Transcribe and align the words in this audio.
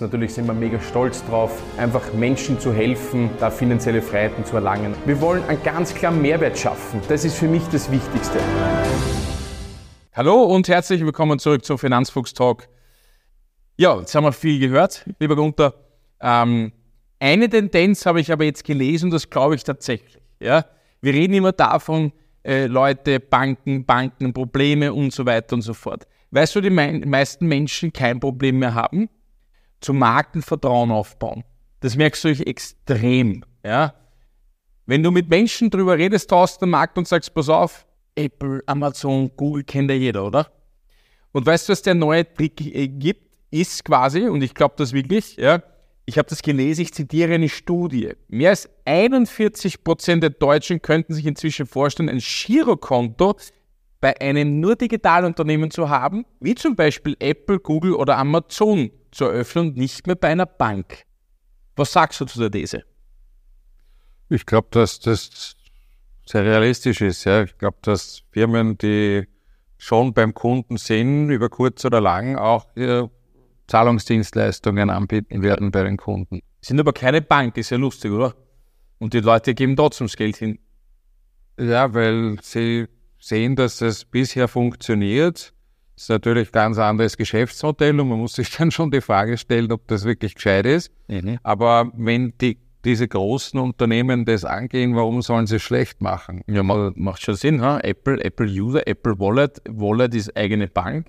Natürlich 0.00 0.32
sind 0.32 0.46
wir 0.46 0.54
mega 0.54 0.80
stolz 0.80 1.22
drauf, 1.26 1.62
einfach 1.76 2.14
Menschen 2.14 2.58
zu 2.58 2.72
helfen, 2.72 3.28
da 3.38 3.50
finanzielle 3.50 4.00
Freiheiten 4.00 4.46
zu 4.46 4.56
erlangen. 4.56 4.94
Wir 5.04 5.20
wollen 5.20 5.44
einen 5.44 5.62
ganz 5.62 5.94
klaren 5.94 6.22
Mehrwert 6.22 6.58
schaffen. 6.58 7.02
Das 7.08 7.26
ist 7.26 7.36
für 7.36 7.48
mich 7.48 7.62
das 7.70 7.90
Wichtigste. 7.90 8.38
Hallo 10.14 10.44
und 10.44 10.68
herzlich 10.68 11.04
willkommen 11.04 11.38
zurück 11.38 11.66
zum 11.66 11.78
Finanzfuchs 11.78 12.32
Talk. 12.32 12.66
Ja, 13.76 13.98
jetzt 13.98 14.14
haben 14.14 14.24
wir 14.24 14.32
viel 14.32 14.58
gehört, 14.58 15.04
lieber 15.18 15.36
Gunther. 15.36 15.74
Ähm, 16.22 16.72
eine 17.18 17.50
Tendenz 17.50 18.06
habe 18.06 18.22
ich 18.22 18.32
aber 18.32 18.44
jetzt 18.44 18.64
gelesen, 18.64 19.10
das 19.10 19.28
glaube 19.28 19.54
ich 19.54 19.64
tatsächlich. 19.64 20.22
Ja? 20.40 20.64
Wir 21.02 21.12
reden 21.12 21.34
immer 21.34 21.52
davon, 21.52 22.12
äh, 22.42 22.64
Leute, 22.64 23.20
Banken, 23.20 23.84
Banken, 23.84 24.32
Probleme 24.32 24.94
und 24.94 25.12
so 25.12 25.26
weiter 25.26 25.56
und 25.56 25.62
so 25.62 25.74
fort. 25.74 26.06
Weißt 26.30 26.54
du, 26.54 26.62
die 26.62 26.70
meisten 26.70 27.46
Menschen 27.46 27.92
kein 27.92 28.18
Problem 28.18 28.60
mehr 28.60 28.74
haben? 28.74 29.10
Zum 29.80 29.98
Markenvertrauen 29.98 30.90
aufbauen. 30.90 31.44
Das 31.80 31.96
merkst 31.96 32.24
du 32.24 32.28
extrem. 32.46 33.44
Ja? 33.64 33.94
Wenn 34.86 35.02
du 35.02 35.10
mit 35.10 35.28
Menschen 35.28 35.70
darüber 35.70 35.96
redest 35.96 36.30
draußen 36.30 36.62
am 36.62 36.70
Markt 36.70 36.98
und 36.98 37.08
sagst, 37.08 37.32
pass 37.34 37.48
auf, 37.48 37.86
Apple, 38.14 38.62
Amazon, 38.66 39.30
Google 39.36 39.64
kennt 39.64 39.90
ja 39.90 39.96
jeder, 39.96 40.26
oder? 40.26 40.50
Und 41.32 41.46
weißt 41.46 41.68
du, 41.68 41.72
was 41.72 41.82
der 41.82 41.94
neue 41.94 42.32
Trick 42.32 42.60
äh, 42.60 42.88
gibt? 42.88 43.30
Ist 43.52 43.84
quasi, 43.84 44.28
und 44.28 44.42
ich 44.42 44.54
glaube 44.54 44.74
das 44.76 44.92
wirklich, 44.92 45.36
ja, 45.36 45.62
ich 46.06 46.18
habe 46.18 46.28
das 46.28 46.42
gelesen, 46.42 46.82
ich 46.82 46.94
zitiere 46.94 47.34
eine 47.34 47.48
Studie. 47.48 48.12
Mehr 48.28 48.50
als 48.50 48.68
41 48.84 49.84
Prozent 49.84 50.22
der 50.22 50.30
Deutschen 50.30 50.82
könnten 50.82 51.14
sich 51.14 51.26
inzwischen 51.26 51.66
vorstellen, 51.66 52.08
ein 52.08 52.18
Girokonto 52.18 53.36
bei 54.00 54.18
einem 54.20 54.60
nur 54.60 54.76
Digitalunternehmen 54.76 55.70
zu 55.70 55.88
haben, 55.88 56.24
wie 56.40 56.54
zum 56.54 56.74
Beispiel 56.74 57.16
Apple, 57.18 57.58
Google 57.60 57.94
oder 57.94 58.16
Amazon 58.16 58.90
zu 59.10 59.26
eröffnen 59.26 59.68
und 59.68 59.76
nicht 59.76 60.06
mehr 60.06 60.16
bei 60.16 60.28
einer 60.28 60.46
Bank. 60.46 61.04
Was 61.76 61.92
sagst 61.92 62.20
du 62.20 62.24
zu 62.24 62.38
der 62.40 62.50
These? 62.50 62.84
Ich 64.28 64.46
glaube, 64.46 64.68
dass 64.70 65.00
das 65.00 65.56
sehr 66.24 66.44
realistisch 66.44 67.00
ist. 67.00 67.24
Ja. 67.24 67.42
Ich 67.42 67.58
glaube, 67.58 67.78
dass 67.82 68.22
Firmen, 68.30 68.78
die 68.78 69.26
schon 69.78 70.14
beim 70.14 70.34
Kunden 70.34 70.76
sind, 70.76 71.30
über 71.30 71.48
kurz 71.48 71.84
oder 71.84 72.00
lang 72.00 72.36
auch 72.36 72.66
äh, 72.76 73.08
Zahlungsdienstleistungen 73.66 74.90
anbieten 74.90 75.42
werden 75.42 75.70
bei 75.70 75.82
den 75.82 75.96
Kunden. 75.96 76.40
Sind 76.60 76.78
aber 76.78 76.92
keine 76.92 77.22
Bank, 77.22 77.56
ist 77.56 77.70
ja 77.70 77.78
lustig, 77.78 78.12
oder? 78.12 78.34
Und 78.98 79.14
die 79.14 79.20
Leute 79.20 79.54
geben 79.54 79.76
trotzdem 79.76 80.06
das 80.06 80.16
Geld 80.16 80.36
hin. 80.36 80.58
Ja, 81.58 81.92
weil 81.94 82.38
sie 82.42 82.86
sehen, 83.20 83.54
dass 83.54 83.80
es 83.80 84.04
bisher 84.04 84.48
funktioniert. 84.48 85.52
Das 85.94 86.04
ist 86.04 86.08
natürlich 86.08 86.48
ein 86.48 86.52
ganz 86.52 86.78
anderes 86.78 87.16
Geschäftsmodell 87.16 88.00
und 88.00 88.08
man 88.08 88.18
muss 88.18 88.32
sich 88.32 88.50
dann 88.56 88.70
schon 88.70 88.90
die 88.90 89.02
Frage 89.02 89.36
stellen, 89.36 89.70
ob 89.70 89.86
das 89.86 90.04
wirklich 90.04 90.34
gescheit 90.34 90.66
ist. 90.66 90.90
Mhm. 91.08 91.38
Aber 91.42 91.92
wenn 91.94 92.32
die, 92.40 92.58
diese 92.84 93.06
großen 93.06 93.60
Unternehmen 93.60 94.24
das 94.24 94.44
angehen, 94.44 94.96
warum 94.96 95.20
sollen 95.20 95.46
sie 95.46 95.56
es 95.56 95.62
schlecht 95.62 96.00
machen? 96.00 96.42
Ja, 96.46 96.62
macht 96.62 97.22
schon 97.22 97.34
Sinn. 97.34 97.60
Ha? 97.60 97.80
Apple, 97.80 98.24
Apple 98.24 98.46
User, 98.46 98.86
Apple 98.88 99.18
Wallet. 99.18 99.60
Wallet 99.68 100.14
ist 100.14 100.34
eigene 100.34 100.66
Bank. 100.66 101.06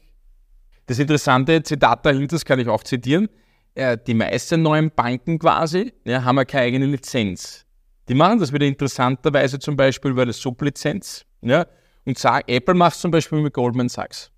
Das 0.87 0.99
interessante 0.99 1.63
Zitat 1.63 2.05
dahinter, 2.05 2.35
das 2.35 2.43
kann 2.43 2.59
ich 2.59 2.67
auch 2.67 2.83
zitieren. 2.83 3.29
Äh, 3.73 3.97
die 4.05 4.13
meisten 4.13 4.61
neuen 4.61 4.91
Banken 4.91 5.39
quasi 5.39 5.93
ja, 6.03 6.25
haben 6.25 6.35
ja 6.35 6.43
keine 6.43 6.65
eigene 6.65 6.85
Lizenz. 6.87 7.65
Die 8.09 8.13
machen 8.13 8.39
das 8.39 8.51
wieder 8.51 8.65
interessanterweise 8.65 9.57
zum 9.59 9.77
Beispiel 9.77 10.11
über 10.11 10.23
eine 10.23 10.33
Sublizenz. 10.33 11.23
Ja, 11.41 11.65
und 12.05 12.17
sagen, 12.17 12.45
Apple 12.47 12.73
macht 12.75 12.95
es 12.95 13.01
zum 13.01 13.11
Beispiel 13.11 13.41
mit 13.41 13.53
Goldman 13.53 13.89
Sachs. 13.89 14.31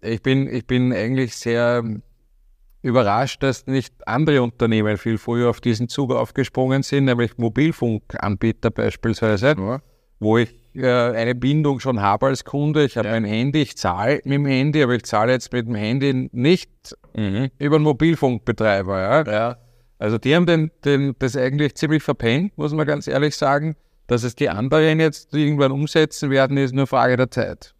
Ich 0.00 0.22
bin, 0.22 0.52
ich 0.52 0.66
bin 0.66 0.92
eigentlich 0.92 1.36
sehr 1.36 1.84
überrascht, 2.82 3.42
dass 3.42 3.66
nicht 3.66 3.94
andere 4.06 4.42
Unternehmen 4.42 4.96
viel 4.96 5.16
früher 5.16 5.50
auf 5.50 5.60
diesen 5.60 5.88
Zug 5.88 6.12
aufgesprungen 6.12 6.82
sind, 6.82 7.04
nämlich 7.04 7.38
Mobilfunkanbieter 7.38 8.70
beispielsweise, 8.70 9.54
ja. 9.56 9.80
wo 10.18 10.38
ich 10.38 10.52
äh, 10.74 10.88
eine 10.88 11.34
Bindung 11.34 11.78
schon 11.78 12.00
habe 12.00 12.26
als 12.26 12.44
Kunde. 12.44 12.84
Ich 12.84 12.96
habe 12.96 13.08
ja. 13.08 13.14
mein 13.14 13.24
Handy, 13.24 13.62
ich 13.62 13.76
zahle 13.76 14.20
mit 14.24 14.34
dem 14.34 14.46
Handy, 14.46 14.82
aber 14.82 14.94
ich 14.94 15.04
zahle 15.04 15.32
jetzt 15.32 15.52
mit 15.52 15.66
dem 15.68 15.76
Handy 15.76 16.28
nicht 16.32 16.70
mhm. 17.14 17.50
über 17.58 17.76
einen 17.76 17.84
Mobilfunkbetreiber. 17.84 19.30
Ja. 19.30 19.56
Also 19.98 20.18
die 20.18 20.34
haben 20.34 20.46
den, 20.46 20.72
den, 20.84 21.14
das 21.20 21.36
eigentlich 21.36 21.76
ziemlich 21.76 22.02
verpennt, 22.02 22.58
muss 22.58 22.72
man 22.72 22.86
ganz 22.86 23.06
ehrlich 23.06 23.36
sagen. 23.36 23.76
Dass 24.12 24.24
es 24.24 24.34
die 24.34 24.50
anderen 24.50 25.00
jetzt 25.00 25.32
irgendwann 25.32 25.72
umsetzen 25.72 26.28
werden, 26.28 26.58
ist 26.58 26.74
nur 26.74 26.86
Frage 26.86 27.16
der 27.16 27.30
Zeit 27.30 27.74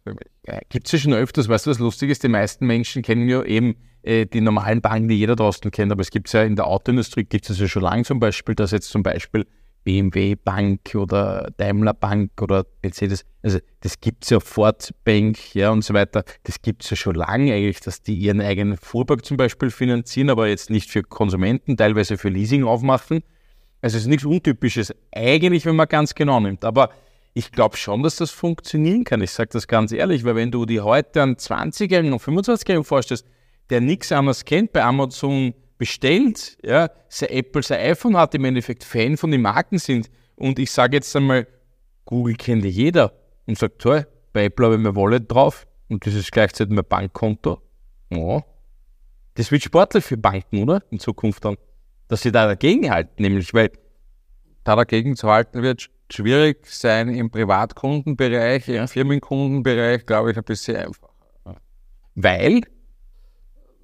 Gibt 0.69 0.87
es 0.87 0.91
ja 0.91 0.97
schon 0.97 1.13
öfters, 1.13 1.47
weißt 1.47 1.67
du, 1.67 1.69
was 1.69 1.77
lustig 1.77 2.09
ist? 2.09 2.23
Die 2.23 2.27
meisten 2.27 2.65
Menschen 2.65 3.03
kennen 3.03 3.29
ja 3.29 3.43
eben 3.43 3.75
äh, 4.01 4.25
die 4.25 4.41
normalen 4.41 4.81
Banken, 4.81 5.09
die 5.09 5.15
jeder 5.15 5.35
draußen 5.35 5.69
kennt, 5.69 5.91
aber 5.91 6.01
es 6.01 6.09
gibt 6.09 6.33
ja 6.33 6.41
in 6.41 6.55
der 6.55 6.65
Autoindustrie, 6.65 7.23
gibt 7.23 7.47
es 7.47 7.59
ja 7.59 7.67
schon 7.67 7.83
lange 7.83 8.03
zum 8.03 8.19
Beispiel, 8.19 8.55
dass 8.55 8.71
jetzt 8.71 8.89
zum 8.89 9.03
Beispiel 9.03 9.45
BMW 9.83 10.33
Bank 10.33 10.95
oder 10.95 11.51
Daimler 11.57 11.93
Bank 11.93 12.31
oder 12.41 12.65
Mercedes, 12.81 13.25
also 13.43 13.59
das 13.81 14.01
gibt 14.01 14.23
es 14.23 14.31
ja, 14.31 14.39
Ford 14.39 14.89
Bank 15.05 15.53
ja, 15.53 15.69
und 15.69 15.83
so 15.83 15.93
weiter, 15.93 16.23
das 16.45 16.63
gibt 16.63 16.83
es 16.83 16.89
ja 16.89 16.97
schon 16.97 17.13
lange 17.13 17.53
eigentlich, 17.53 17.81
dass 17.81 18.01
die 18.01 18.15
ihren 18.15 18.41
eigenen 18.41 18.77
Fuhrpark 18.77 19.23
zum 19.23 19.37
Beispiel 19.37 19.69
finanzieren, 19.69 20.31
aber 20.31 20.47
jetzt 20.47 20.71
nicht 20.71 20.89
für 20.89 21.03
Konsumenten, 21.03 21.77
teilweise 21.77 22.17
für 22.17 22.29
Leasing 22.29 22.63
aufmachen. 22.63 23.21
Also 23.83 23.97
es 23.97 24.03
ist 24.03 24.07
nichts 24.07 24.23
Untypisches, 24.23 24.95
eigentlich, 25.11 25.65
wenn 25.65 25.75
man 25.75 25.89
ganz 25.89 26.15
genau 26.15 26.39
nimmt. 26.39 26.63
Aber 26.63 26.89
ich 27.33 27.51
glaube 27.51 27.75
schon, 27.75 28.01
dass 28.01 28.15
das 28.15 28.31
funktionieren 28.31 29.03
kann. 29.03 29.21
Ich 29.21 29.31
sage 29.31 29.49
das 29.51 29.67
ganz 29.67 29.91
ehrlich, 29.91 30.23
weil 30.23 30.37
wenn 30.37 30.51
du 30.51 30.65
dir 30.65 30.85
heute 30.85 31.21
einen 31.21 31.35
20-Jährigen 31.35 32.13
und 32.13 32.21
25-Jährigen 32.21 32.85
vorstellst, 32.85 33.25
der 33.69 33.81
nichts 33.81 34.13
anderes 34.13 34.45
kennt 34.45 34.71
bei 34.71 34.81
Amazon, 34.83 35.53
bestellt, 35.77 36.57
ja, 36.63 36.91
sein 37.09 37.29
Apple, 37.31 37.61
sein 37.61 37.81
iPhone 37.91 38.15
hat, 38.15 38.33
im 38.35 38.45
Endeffekt 38.45 38.85
Fan 38.85 39.17
von 39.17 39.31
den 39.31 39.41
Marken 39.41 39.77
sind. 39.77 40.09
Und 40.37 40.59
ich 40.59 40.71
sage 40.71 40.95
jetzt 40.95 41.13
einmal, 41.13 41.45
Google 42.05 42.35
kennt 42.35 42.63
jeder 42.63 43.11
und 43.47 43.57
sagt, 43.57 43.79
toll, 43.81 44.07
bei 44.31 44.45
Apple 44.45 44.65
habe 44.65 44.75
ich 44.75 44.81
mein 44.81 44.95
Wallet 44.95 45.29
drauf 45.29 45.67
und 45.89 46.07
das 46.07 46.13
ist 46.13 46.31
gleichzeitig 46.31 46.73
mein 46.73 46.85
Bankkonto. 46.87 47.61
Ja. 48.11 48.45
Das 49.33 49.51
wird 49.51 49.63
sportlich 49.63 50.05
für 50.05 50.15
Banken, 50.15 50.63
oder? 50.63 50.83
In 50.89 50.99
Zukunft 50.99 51.43
dann. 51.43 51.57
Dass 52.07 52.21
sie 52.21 52.31
da 52.31 52.45
dagegen 52.45 52.91
halten, 52.91 53.21
nämlich, 53.21 53.53
weil 53.53 53.71
da 54.63 54.75
dagegen 54.75 55.15
zu 55.15 55.29
halten 55.29 55.61
wird 55.61 55.89
schwierig 56.09 56.65
sein 56.67 57.09
im 57.09 57.31
Privatkundenbereich, 57.31 58.67
im 58.69 58.87
Firmenkundenbereich, 58.87 60.05
glaube 60.05 60.31
ich, 60.31 60.37
ein 60.37 60.43
bisschen 60.43 60.77
einfacher. 60.77 61.09
Weil 62.15 62.61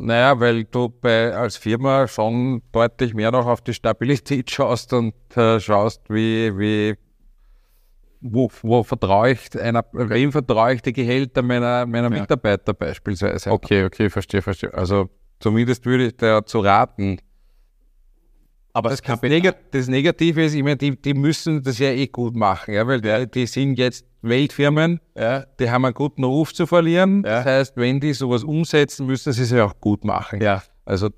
naja, 0.02 0.40
weil 0.40 0.64
du 0.64 0.88
bei, 0.88 1.36
als 1.36 1.58
Firma 1.58 2.08
schon 2.08 2.62
deutlich 2.72 3.14
mehr 3.14 3.32
noch 3.32 3.46
auf 3.46 3.60
die 3.60 3.74
Stabilität 3.74 4.50
schaust 4.52 4.94
und 4.94 5.14
äh, 5.36 5.60
schaust, 5.60 6.10
wie, 6.10 6.58
wie, 6.58 6.96
wo, 8.22 8.50
wo 8.62 8.84
vertraue 8.84 9.32
ich 9.32 9.60
einer, 9.60 9.84
wem 9.92 10.32
vertraue 10.32 10.76
ich 10.76 10.82
die 10.82 10.94
Gehälter 10.94 11.42
meiner, 11.42 11.86
meiner 11.86 12.10
ja. 12.16 12.22
Mitarbeiter 12.22 12.74
beispielsweise. 12.74 13.52
Okay, 13.52 13.84
okay, 13.84 14.10
verstehe, 14.10 14.42
verstehe. 14.42 14.74
Also 14.74 15.10
zumindest 15.42 15.86
würde 15.86 16.08
ich 16.08 16.16
da 16.16 16.46
zu 16.46 16.60
raten, 16.60 17.20
aber 18.74 18.90
das, 18.90 19.02
das, 19.02 19.22
Neg 19.22 19.56
das, 19.72 19.88
Negative 19.88 20.44
ist, 20.44 20.54
ich 20.54 20.64
meine, 20.64 20.78
die, 20.78 20.96
die, 21.00 21.14
müssen 21.14 21.64
das 21.64 21.80
ja 21.80 21.90
eh 21.90 22.08
gut 22.08 22.36
machen, 22.36 22.74
ja, 22.74 22.86
weil 22.88 23.02
die, 23.02 23.28
die 23.32 23.46
sind 23.46 23.80
jetzt 23.80 24.06
Weltfirmen, 24.22 25.00
ja, 25.16 25.46
die 25.60 25.70
haben 25.70 25.86
einen 25.86 25.94
guten 25.94 26.24
Ruf 26.24 26.54
zu 26.54 26.68
verlieren. 26.68 27.24
Ja. 27.26 27.38
Das 27.38 27.46
heißt, 27.46 27.78
wenn 27.78 28.00
die 28.00 28.14
sowas 28.14 28.44
umsetzen, 28.44 29.06
müssen 29.08 29.34
sie 29.34 29.44
es 29.44 29.52
ja 29.52 29.66
auch 29.66 29.80
gut 29.80 30.04
machen. 30.04 30.42
Ja. 30.42 30.62
Also 30.86 31.10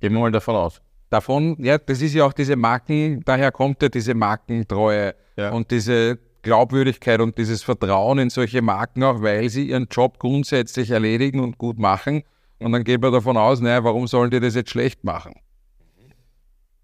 gehen 0.00 0.12
wir 0.12 0.20
mal 0.20 0.32
davon 0.32 0.56
aus. 0.56 0.82
Davon, 1.08 1.56
ja, 1.60 1.78
das 1.78 2.02
ist 2.02 2.14
ja 2.14 2.24
auch 2.24 2.32
diese 2.32 2.56
Marken, 2.56 3.22
daher 3.24 3.52
kommt 3.52 3.80
ja 3.80 3.88
diese 3.88 4.14
Markentreue 4.14 5.14
ja. 5.36 5.50
und 5.50 5.70
diese 5.70 6.18
Glaubwürdigkeit 6.42 7.20
und 7.20 7.38
dieses 7.38 7.62
Vertrauen 7.62 8.18
in 8.18 8.30
solche 8.30 8.60
Marken 8.62 9.02
auch, 9.02 9.22
weil 9.22 9.48
sie 9.48 9.70
ihren 9.70 9.86
Job 9.90 10.18
grundsätzlich 10.18 10.90
erledigen 10.90 11.40
und 11.40 11.58
gut 11.58 11.78
machen. 11.78 12.22
Und 12.58 12.72
dann 12.72 12.84
geht 12.84 13.00
man 13.02 13.12
davon 13.12 13.36
aus, 13.36 13.60
naja, 13.60 13.82
warum 13.84 14.06
sollen 14.06 14.30
die 14.30 14.40
das 14.40 14.54
jetzt 14.54 14.70
schlecht 14.70 15.04
machen? 15.04 15.34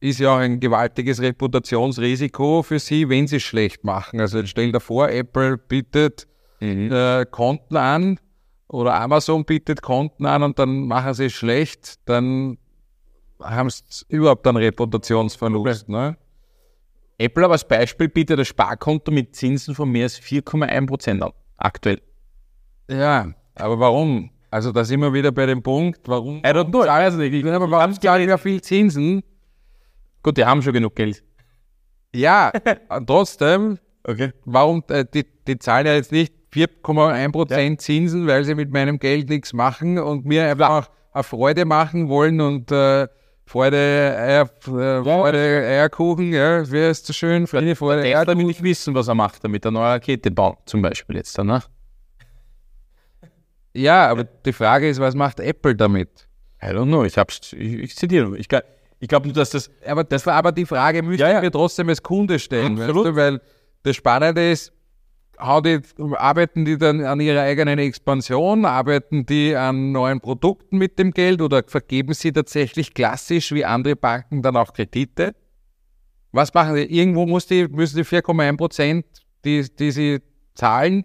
Ist 0.03 0.19
ja 0.19 0.37
ein 0.37 0.59
gewaltiges 0.59 1.23
Reputationsrisiko 1.23 2.63
für 2.65 2.81
sie, 2.81 3.09
wenn 3.09 3.29
sie 3.29 3.37
es 3.37 3.45
schlecht 3.45 3.85
machen. 3.85 4.21
Also 4.21 4.39
jetzt 4.39 4.51
stell 4.51 4.73
dir 4.73 4.81
vor, 4.81 5.09
Apple 5.09 5.57
bietet 5.57 6.27
mhm. 6.61 6.91
äh, 6.91 7.25
Konten 7.31 7.77
an 7.77 8.19
oder 8.67 8.95
Amazon 8.95 9.45
bietet 9.45 9.81
Konten 9.81 10.27
an 10.27 10.43
und 10.43 10.59
dann 10.59 10.87
machen 10.87 11.15
sie 11.15 11.27
es 11.27 11.33
schlecht, 11.33 12.01
dann 12.07 12.59
haben 13.41 13.71
sie 13.71 14.05
überhaupt 14.09 14.45
einen 14.47 14.57
Reputationsverlust. 14.57 15.89
Ne? 15.89 16.17
Apple 17.19 17.45
aber 17.45 17.53
als 17.53 17.67
Beispiel 17.67 18.09
bietet 18.09 18.41
ein 18.41 18.45
Sparkonto 18.45 19.13
mit 19.13 19.37
Zinsen 19.37 19.75
von 19.75 19.89
mehr 19.89 20.05
als 20.05 20.21
4,1 20.21 20.87
Prozent 20.87 21.23
an, 21.23 21.31
aktuell. 21.59 22.03
Ja, 22.91 23.33
aber 23.55 23.79
warum? 23.79 24.31
Also 24.51 24.73
da 24.73 24.85
sind 24.85 25.01
wir 25.01 25.13
wieder 25.13 25.31
bei 25.31 25.47
dem 25.47 25.63
Punkt, 25.63 26.01
warum? 26.07 26.39
I 26.39 26.49
don't 26.49 26.71
know, 26.71 26.83
ich 26.83 26.89
weiß 26.89 27.15
nicht. 27.15 27.33
Ich, 27.33 27.47
aber 27.47 27.71
warum 27.71 27.95
gar 28.01 28.19
nicht 28.19 28.27
mehr 28.27 28.39
viel 28.39 28.61
Zinsen? 28.61 29.23
Gut, 30.23 30.37
die 30.37 30.45
haben 30.45 30.63
schon 30.63 30.73
genug 30.73 30.95
Geld. 30.95 31.23
Ja, 32.15 32.53
trotzdem, 33.07 33.79
okay. 34.05 34.33
warum, 34.45 34.85
äh, 34.89 35.05
die, 35.13 35.27
die 35.47 35.59
zahlen 35.59 35.87
ja 35.87 35.95
jetzt 35.95 36.13
nicht 36.13 36.35
4,1% 36.53 37.71
ja. 37.71 37.79
Zinsen, 37.79 38.27
weil 38.27 38.45
sie 38.45 38.55
mit 38.55 38.71
meinem 38.71 38.99
Geld 38.99 39.29
nichts 39.31 39.53
machen 39.53 39.99
und 39.99 40.27
mir 40.27 40.49
einfach 40.51 40.91
eine 41.13 41.25
Freude 41.25 41.65
machen 41.65 42.09
wollen 42.09 42.41
und 42.41 42.71
äh, 42.71 43.09
Freude, 43.47 43.77
Eier, 43.77 44.43
äh, 44.43 45.03
Freude, 45.03 45.39
Eierkuchen, 45.39 46.33
ja, 46.33 46.71
wie 46.71 46.89
ist 46.89 47.07
so 47.07 47.13
schön? 47.13 47.47
Friede, 47.47 47.75
Freude, 47.75 48.03
Der 48.03 48.27
will 48.27 48.37
nicht 48.45 48.63
wissen, 48.63 48.95
was 48.95 49.09
er 49.09 49.15
macht 49.15 49.43
damit, 49.43 49.67
eine 49.67 49.75
neue 49.75 49.95
Rakete 49.95 50.31
bauen, 50.31 50.57
zum 50.65 50.83
Beispiel 50.83 51.17
jetzt 51.17 51.37
dann, 51.37 51.49
ne? 51.49 51.63
Ja, 53.75 54.09
aber 54.09 54.25
die 54.25 54.53
Frage 54.53 54.89
ist, 54.89 55.01
was 55.01 55.15
macht 55.15 55.41
Apple 55.41 55.75
damit? 55.75 56.29
I 56.63 56.67
don't 56.67 56.87
know, 56.87 57.05
ich 57.05 57.19
hab's, 57.19 57.53
ich, 57.53 57.75
ich 57.75 57.97
zitiere 57.97 58.29
nur. 58.29 58.39
Ich, 58.39 58.49
glaub- 58.49 58.65
ich 59.03 59.09
glaube 59.09 59.27
nur, 59.27 59.35
dass 59.35 59.51
das, 59.51 59.69
Aber, 59.85 60.05
das 60.05 60.25
war, 60.27 60.35
aber 60.35 60.53
die 60.53 60.65
Frage 60.65 61.03
müsste 61.03 61.23
Ja, 61.25 61.29
ich 61.31 61.35
ja. 61.35 61.41
mir 61.41 61.51
trotzdem 61.51 61.89
als 61.89 62.03
Kunde 62.03 62.39
stellen, 62.39 62.79
weißt 62.79 62.89
du? 62.91 63.17
weil 63.17 63.41
das 63.83 63.97
Spannende 63.97 64.53
ist, 64.53 64.73
how 65.41 65.61
die, 65.61 65.81
arbeiten 66.15 66.65
die 66.65 66.79
dann 66.79 67.05
an 67.05 67.19
ihrer 67.19 67.43
eigenen 67.43 67.81
Expansion, 67.81 68.65
arbeiten 68.65 69.27
die 69.27 69.57
an 69.57 69.91
neuen 69.91 70.21
Produkten 70.21 70.79
mit 70.79 71.01
dem 71.01 71.11
Geld 71.11 71.43
oder 71.43 71.65
vergeben 71.67 72.15
sie 72.15 72.33
tatsächlich 72.33 72.95
klassisch 72.95 73.51
wie 73.51 73.65
andere 73.65 73.97
Banken 73.97 74.41
dann 74.41 74.57
auch 74.57 74.73
Kredite? 74.73 75.35
Was 76.31 76.55
machen 76.55 76.77
sie? 76.77 76.85
Irgendwo 76.85 77.27
muss 77.27 77.47
die, 77.49 77.67
müssen 77.67 77.97
die 77.97 78.05
4,1 78.05 78.57
Prozent, 78.57 79.05
die, 79.45 79.67
die 79.77 79.91
sie 79.91 80.21
zahlen, 80.55 81.05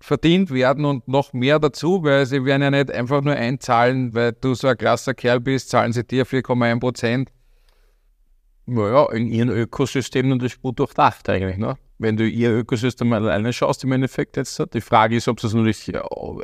verdient 0.00 0.50
werden 0.50 0.84
und 0.84 1.08
noch 1.08 1.32
mehr 1.32 1.58
dazu, 1.58 2.02
weil 2.02 2.26
sie 2.26 2.44
werden 2.44 2.62
ja 2.62 2.70
nicht 2.70 2.90
einfach 2.90 3.22
nur 3.22 3.34
einzahlen, 3.34 4.14
weil 4.14 4.32
du 4.32 4.54
so 4.54 4.68
ein 4.68 4.76
krasser 4.76 5.14
Kerl 5.14 5.40
bist, 5.40 5.70
zahlen 5.70 5.92
sie 5.92 6.04
dir 6.04 6.26
4,1 6.26 6.80
Prozent. 6.80 7.30
naja, 8.66 9.10
in 9.12 9.28
ihrem 9.28 9.50
Ökosystem 9.50 10.28
natürlich 10.28 10.60
gut 10.60 10.78
durchdacht 10.78 11.28
eigentlich, 11.28 11.56
ne? 11.56 11.76
Wenn 11.98 12.18
du 12.18 12.28
ihr 12.28 12.50
Ökosystem 12.50 13.10
alleine 13.14 13.54
schaust, 13.54 13.82
im 13.84 13.92
Endeffekt 13.92 14.36
jetzt, 14.36 14.62
die 14.74 14.82
Frage 14.82 15.16
ist, 15.16 15.28
ob 15.28 15.40
sie 15.40 15.46
es 15.46 15.54
natürlich 15.54 15.92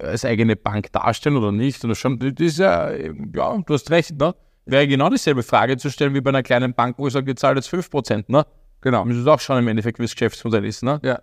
als 0.03 0.25
eigene 0.25 0.57
Bank 0.57 0.91
darstellen 0.93 1.37
oder 1.37 1.53
nicht. 1.53 1.85
Oder 1.85 1.95
schon, 1.95 2.19
das 2.19 2.33
ist 2.39 2.59
ja, 2.59 2.91
ja, 2.91 3.11
du 3.59 3.75
hast 3.75 3.91
recht, 3.91 4.19
ne? 4.19 4.35
Wäre 4.65 4.89
genau 4.89 5.11
dieselbe 5.11 5.43
Frage 5.43 5.77
zu 5.77 5.91
stellen 5.91 6.15
wie 6.15 6.23
bei 6.23 6.31
einer 6.31 6.43
kleinen 6.43 6.73
Bank, 6.73 6.97
wo 6.99 7.07
ich 7.07 7.13
sage, 7.13 7.27
wir 7.27 7.37
zahlen 7.37 7.57
jetzt 7.57 7.69
5%, 7.69 8.25
ne? 8.29 8.47
Genau. 8.81 9.05
Das 9.05 9.17
ist 9.17 9.27
auch 9.27 9.41
schon 9.41 9.59
im 9.59 9.69
Endeffekt, 9.69 9.99
wie 9.99 10.05
das 10.05 10.13
Geschäftsmodell 10.13 10.65
ist, 10.65 10.83
ne? 10.83 11.01
Ja. 11.03 11.21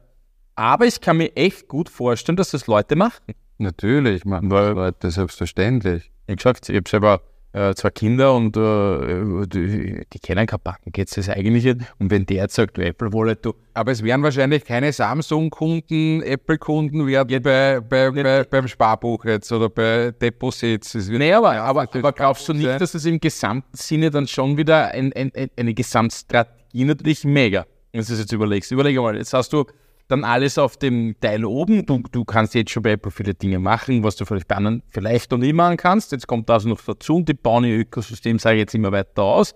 Aber 0.59 0.85
ich 0.85 0.99
kann 0.99 1.15
mir 1.15 1.33
echt 1.37 1.69
gut 1.69 1.87
vorstellen, 1.87 2.35
dass 2.35 2.51
das 2.51 2.67
Leute 2.67 2.97
machen. 2.97 3.33
Natürlich, 3.59 4.25
man, 4.25 4.51
weil 4.51 4.73
Leute, 4.73 5.09
selbstverständlich. 5.09 6.11
Wie 6.27 6.35
gesagt, 6.35 6.67
ich 6.67 6.75
habe 6.75 6.89
selber 6.89 7.21
äh, 7.53 7.73
zwei 7.75 7.91
Kinder 7.91 8.35
und 8.35 8.57
äh, 8.57 9.47
die, 9.47 10.05
die 10.11 10.19
kennen 10.19 10.45
kein 10.45 10.59
Banken, 10.61 10.91
geht 10.91 11.15
das 11.15 11.29
eigentlich 11.29 11.63
nicht. 11.63 11.77
Und 11.97 12.11
wenn 12.11 12.25
der 12.25 12.43
jetzt 12.43 12.55
sagt, 12.55 12.75
du 12.75 12.85
Apple 12.85 13.13
Wallet, 13.13 13.45
du, 13.45 13.53
Aber 13.73 13.93
es 13.93 14.03
werden 14.03 14.21
wahrscheinlich 14.21 14.65
keine 14.65 14.91
Samsung-Kunden, 14.91 16.23
Apple-Kunden 16.23 17.07
werden 17.07 17.41
bei, 17.41 17.79
bei, 17.79 18.11
bei, 18.11 18.43
beim 18.43 18.67
Sparbuch 18.67 19.23
jetzt 19.23 19.49
oder 19.53 19.69
bei 19.69 20.11
Deposits. 20.11 20.93
Es 20.93 21.07
Nee, 21.07 21.31
aber, 21.31 21.53
aber, 21.53 21.83
aber 21.83 22.11
glaubst 22.11 22.49
du 22.49 22.53
nicht, 22.53 22.81
dass 22.81 22.93
es 22.93 23.05
im 23.05 23.21
gesamten 23.21 23.77
Sinne 23.77 24.11
dann 24.11 24.27
schon 24.27 24.57
wieder 24.57 24.89
ein, 24.89 25.13
ein, 25.13 25.31
ein, 25.33 25.49
eine 25.55 25.73
Gesamtstrategie 25.73 26.83
natürlich 26.83 27.23
mega, 27.23 27.65
wenn 27.93 28.01
du 28.01 28.07
das 28.09 28.19
jetzt 28.19 28.33
überlegst. 28.33 28.73
Überlege 28.73 28.99
mal, 28.99 29.15
jetzt 29.15 29.31
hast 29.31 29.53
du 29.53 29.65
dann 30.09 30.23
alles 30.23 30.57
auf 30.57 30.75
dem 30.75 31.15
Teil 31.21 31.45
oben. 31.45 31.85
Du, 31.85 32.01
du 32.11 32.25
kannst 32.25 32.55
jetzt 32.55 32.71
schon 32.71 32.83
bei 32.83 32.91
Apple 32.93 33.11
viele 33.11 33.35
Dinge 33.35 33.59
machen, 33.59 34.03
was 34.03 34.15
du 34.15 34.25
vielleicht 34.25 34.47
bei 34.47 34.55
anderen 34.55 34.83
vielleicht 34.89 35.31
noch 35.31 35.37
nie 35.37 35.53
machen 35.53 35.77
kannst. 35.77 36.11
Jetzt 36.11 36.27
kommt 36.27 36.49
das 36.49 36.65
noch 36.65 36.81
dazu 36.81 37.17
und 37.17 37.29
die 37.29 37.35
bauen 37.35 37.63
ihr 37.63 37.77
Ökosystem, 37.77 38.39
sage 38.39 38.57
ich 38.57 38.61
jetzt 38.61 38.75
immer 38.75 38.91
weiter 38.91 39.23
aus. 39.23 39.53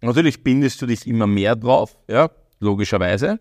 Natürlich 0.00 0.42
bindest 0.42 0.80
du 0.80 0.86
dich 0.86 1.06
immer 1.06 1.26
mehr 1.26 1.56
drauf, 1.56 1.98
ja, 2.08 2.30
logischerweise. 2.60 3.40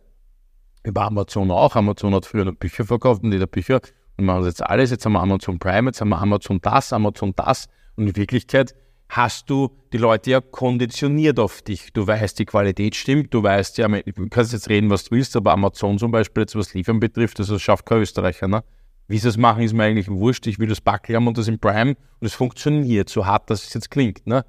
Über 0.84 1.04
Amazon 1.04 1.52
auch. 1.52 1.76
Amazon 1.76 2.16
hat 2.16 2.26
früher 2.26 2.46
noch 2.46 2.56
Bücher 2.56 2.84
verkauft 2.84 3.24
und 3.24 3.32
jeder 3.32 3.48
Bücher. 3.48 3.80
Und 4.18 4.26
machen 4.26 4.42
das 4.42 4.48
jetzt 4.48 4.64
alles. 4.64 4.92
Jetzt 4.92 5.06
haben 5.06 5.14
wir 5.14 5.22
Amazon 5.22 5.60
Prime, 5.60 5.90
jetzt 5.90 6.02
haben 6.02 6.10
wir 6.10 6.20
Amazon 6.20 6.60
das, 6.62 6.92
Amazon 6.92 7.34
das. 7.36 7.68
Und 7.96 8.08
in 8.08 8.16
Wirklichkeit 8.16 8.74
hast 9.10 9.50
du 9.50 9.72
die 9.92 9.98
Leute 9.98 10.30
ja 10.32 10.42
konditioniert 10.42 11.40
auf 11.40 11.64
dich. 11.64 11.92
Du 11.94 12.06
weißt, 12.06 12.38
die 12.38 12.46
Qualität 12.46 12.96
stimmt, 12.96 13.34
du 13.34 13.42
weißt 13.42 13.80
ja, 13.80 13.88
du 13.88 14.30
kannst 14.30 14.54
jetzt 14.54 14.70
reden, 14.70 14.90
was 14.90 15.06
du 15.06 15.16
willst, 15.16 15.36
aber 15.36 15.52
Amazon 15.52 15.98
zum 15.98 16.12
Beispiel, 16.12 16.42
jetzt 16.42 16.56
was 16.56 16.74
Liefern 16.74 17.00
betrifft, 17.00 17.40
das 17.40 17.62
schafft 17.62 17.86
kein 17.86 18.00
Österreicher. 18.00 18.48
Ne? 18.48 18.64
Wie 19.08 19.18
sie 19.18 19.28
es 19.28 19.38
machen, 19.38 19.64
ist 19.64 19.74
mir 19.74 19.84
eigentlich 19.84 20.10
wurscht. 20.10 20.46
Ich 20.46 20.60
will 20.60 20.68
das 20.68 20.80
Backel 20.80 21.16
haben 21.16 21.28
und 21.28 21.38
das 21.38 21.48
im 21.48 21.60
Prime 21.60 21.96
und 22.20 22.28
es 22.28 22.36
funktioniert, 22.36 23.10
so 23.10 23.26
hart, 23.26 23.50
dass 23.50 23.66
es 23.66 23.74
jetzt 23.74 23.90
klingt. 23.90 24.28
Ne? 24.28 24.46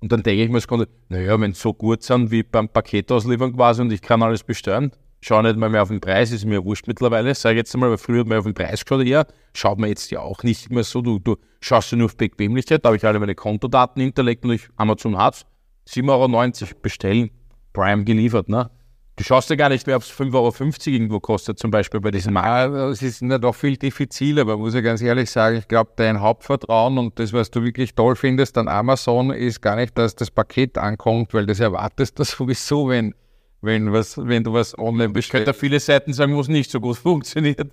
Und 0.00 0.10
dann 0.10 0.22
denke 0.22 0.42
ich 0.42 0.50
mir, 0.50 0.86
naja, 1.08 1.40
wenn 1.40 1.52
es 1.52 1.60
so 1.60 1.72
gut 1.72 2.02
sind 2.02 2.32
wie 2.32 2.42
beim 2.42 2.68
Paketauslieferung 2.68 3.54
quasi 3.54 3.82
und 3.82 3.92
ich 3.92 4.02
kann 4.02 4.22
alles 4.22 4.42
besteuern, 4.42 4.90
schau 5.20 5.42
nicht 5.42 5.56
mal 5.56 5.68
mehr 5.68 5.82
auf 5.82 5.88
den 5.88 6.00
Preis, 6.00 6.32
ist 6.32 6.44
mir 6.44 6.64
wurscht 6.64 6.86
mittlerweile. 6.86 7.34
Sag 7.34 7.52
ich 7.52 7.58
jetzt 7.58 7.74
einmal, 7.74 7.90
weil 7.90 7.98
früher 7.98 8.20
hat 8.20 8.26
man 8.26 8.38
auf 8.38 8.44
den 8.44 8.54
Preis 8.54 8.84
geschaut, 8.84 9.06
ja, 9.06 9.24
schaut 9.54 9.78
man 9.78 9.88
jetzt 9.88 10.10
ja 10.10 10.20
auch 10.20 10.42
nicht 10.42 10.70
mehr 10.70 10.84
so. 10.84 11.02
Du, 11.02 11.18
du 11.18 11.36
schaust 11.60 11.92
ja 11.92 11.98
nur 11.98 12.06
auf 12.06 12.16
Bequemlichkeit, 12.16 12.84
da 12.84 12.88
habe 12.88 12.96
ich 12.96 13.04
alle 13.04 13.20
meine 13.20 13.34
Kontodaten 13.34 14.02
hinterlegt 14.02 14.44
und 14.44 14.52
ich, 14.52 14.68
Amazon 14.76 15.16
hat's, 15.18 15.44
7,90 15.88 16.62
Euro 16.62 16.74
bestellen, 16.82 17.30
Prime 17.72 18.04
geliefert, 18.04 18.48
ne? 18.48 18.70
Du 19.16 19.24
schaust 19.24 19.50
ja 19.50 19.56
gar 19.56 19.68
nicht 19.68 19.86
mehr, 19.86 19.96
ob 19.96 20.02
es 20.02 20.10
5,50 20.10 20.32
Euro 20.34 20.54
irgendwo 20.86 21.20
kostet, 21.20 21.58
zum 21.58 21.70
Beispiel 21.70 22.00
bei 22.00 22.10
diesem 22.10 22.32
Markt. 22.32 22.74
Ja, 22.74 22.88
es 22.88 23.02
ist 23.02 23.20
nicht 23.20 23.44
auch 23.44 23.54
viel 23.54 23.76
diffiziler, 23.76 24.42
aber 24.42 24.56
muss 24.56 24.72
ich 24.72 24.82
ganz 24.82 25.02
ehrlich 25.02 25.30
sagen, 25.30 25.58
ich 25.58 25.68
glaube, 25.68 25.90
dein 25.96 26.22
Hauptvertrauen 26.22 26.96
und 26.96 27.18
das, 27.18 27.34
was 27.34 27.50
du 27.50 27.62
wirklich 27.62 27.94
toll 27.94 28.16
findest 28.16 28.56
an 28.56 28.66
Amazon, 28.66 29.30
ist 29.30 29.60
gar 29.60 29.76
nicht, 29.76 29.98
dass 29.98 30.14
das 30.14 30.30
Paket 30.30 30.78
ankommt, 30.78 31.34
weil 31.34 31.44
das 31.44 31.60
erwartest 31.60 32.18
du 32.18 32.24
sowieso, 32.24 32.88
wenn, 32.88 33.14
wenn, 33.62 33.92
was, 33.92 34.16
wenn 34.18 34.44
du 34.44 34.52
was 34.52 34.78
online 34.78 35.12
Ich 35.16 35.28
könnte 35.28 35.46
bestellst. 35.52 35.60
viele 35.60 35.80
Seiten 35.80 36.12
sagen, 36.12 36.34
wo 36.34 36.40
es 36.40 36.48
nicht 36.48 36.70
so 36.70 36.80
gut 36.80 36.96
funktioniert. 36.98 37.70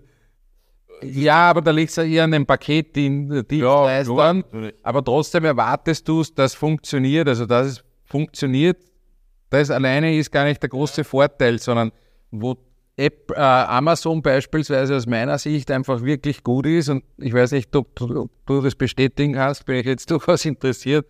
Ja, 1.04 1.50
aber 1.50 1.62
da 1.62 1.72
liegt 1.72 1.92
es 1.92 1.96
ja 1.98 2.04
eher 2.04 2.24
an 2.24 2.32
dem 2.32 2.46
Paket, 2.46 2.96
die, 2.96 3.44
die 3.50 3.62
Leistern. 3.62 4.38
natürlich. 4.38 4.74
Aber 4.84 5.04
trotzdem 5.04 5.46
erwartest 5.46 6.08
du 6.08 6.22
es, 6.22 6.34
dass 6.34 6.56
funktioniert, 6.56 7.28
also 7.28 7.46
dass 7.46 7.68
es 7.68 7.84
funktioniert. 8.06 8.78
Das 9.50 9.70
alleine 9.70 10.18
ist 10.18 10.32
gar 10.32 10.46
nicht 10.46 10.62
der 10.62 10.70
große 10.70 11.04
Vorteil, 11.04 11.60
sondern 11.60 11.92
wo 12.32 12.58
App, 12.98 13.32
äh, 13.32 13.40
Amazon 13.40 14.24
beispielsweise 14.24 14.96
aus 14.96 15.06
meiner 15.06 15.38
Sicht 15.38 15.70
einfach 15.70 16.02
wirklich 16.04 16.44
gut 16.44 16.66
ist 16.66 16.90
und 16.90 17.04
ich 17.18 17.32
weiß 17.32 17.52
nicht, 17.52 17.74
ob 17.76 17.96
du, 17.96 18.22
ob 18.22 18.32
du 18.48 18.62
das 18.62 18.74
bestätigen 18.74 19.34
kannst, 19.34 19.66
bin 19.66 19.76
ich 19.76 19.86
jetzt 19.86 20.10
durchaus 20.12 20.46
interessiert, 20.46 21.06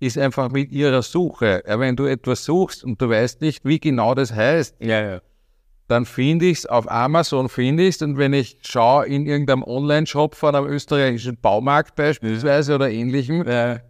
ist 0.00 0.18
einfach 0.18 0.50
mit 0.50 0.72
ihrer 0.72 1.02
Suche. 1.02 1.62
Ja, 1.66 1.78
wenn 1.78 1.94
du 1.96 2.06
etwas 2.06 2.44
suchst 2.44 2.82
und 2.84 3.00
du 3.00 3.08
weißt 3.08 3.40
nicht, 3.40 3.64
wie 3.64 3.78
genau 3.78 4.14
das 4.14 4.34
heißt, 4.34 4.76
Ja, 4.80 5.00
ja. 5.02 5.20
dann 5.88 6.06
finde 6.06 6.46
ich 6.46 6.58
es 6.58 6.66
auf 6.66 6.90
Amazon 6.90 7.48
finde 7.48 7.86
ich's 7.86 8.00
und 8.02 8.16
wenn 8.18 8.32
ich 8.32 8.58
schaue 8.62 9.06
in 9.06 9.26
irgendeinem 9.26 9.62
Online-Shop 9.62 10.34
von 10.34 10.54
einem 10.54 10.66
österreichischen 10.68 11.36
Baumarkt 11.40 11.94
beispielsweise 11.96 12.74
oder 12.74 12.90
ähnlichem, 12.90 13.44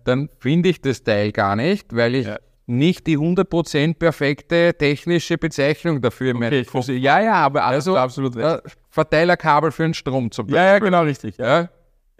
dann 0.04 0.28
finde 0.38 0.68
ich 0.70 0.80
das 0.80 1.02
Teil 1.04 1.30
gar 1.32 1.56
nicht, 1.56 1.94
weil 1.94 2.14
ich 2.16 2.28
nicht 2.66 3.06
die 3.08 3.18
100% 3.18 3.94
perfekte 3.94 4.74
technische 4.78 5.36
Bezeichnung 5.38 6.00
dafür 6.00 6.40
ich 6.52 6.68
verstehe. 6.70 6.98
Ja, 6.98 7.20
ja, 7.20 7.34
aber 7.34 7.64
Also, 7.64 7.96
absolut 7.96 8.36
recht. 8.36 8.64
äh, 8.64 8.68
Verteilerkabel 8.90 9.72
für 9.72 9.82
den 9.84 9.94
Strom 9.94 10.30
zum 10.30 10.46
Beispiel. 10.46 10.56
Ja, 10.56 10.64
ja, 10.74 10.78
genau 10.78 11.02
richtig. 11.02 11.36
Ja. 11.38 11.68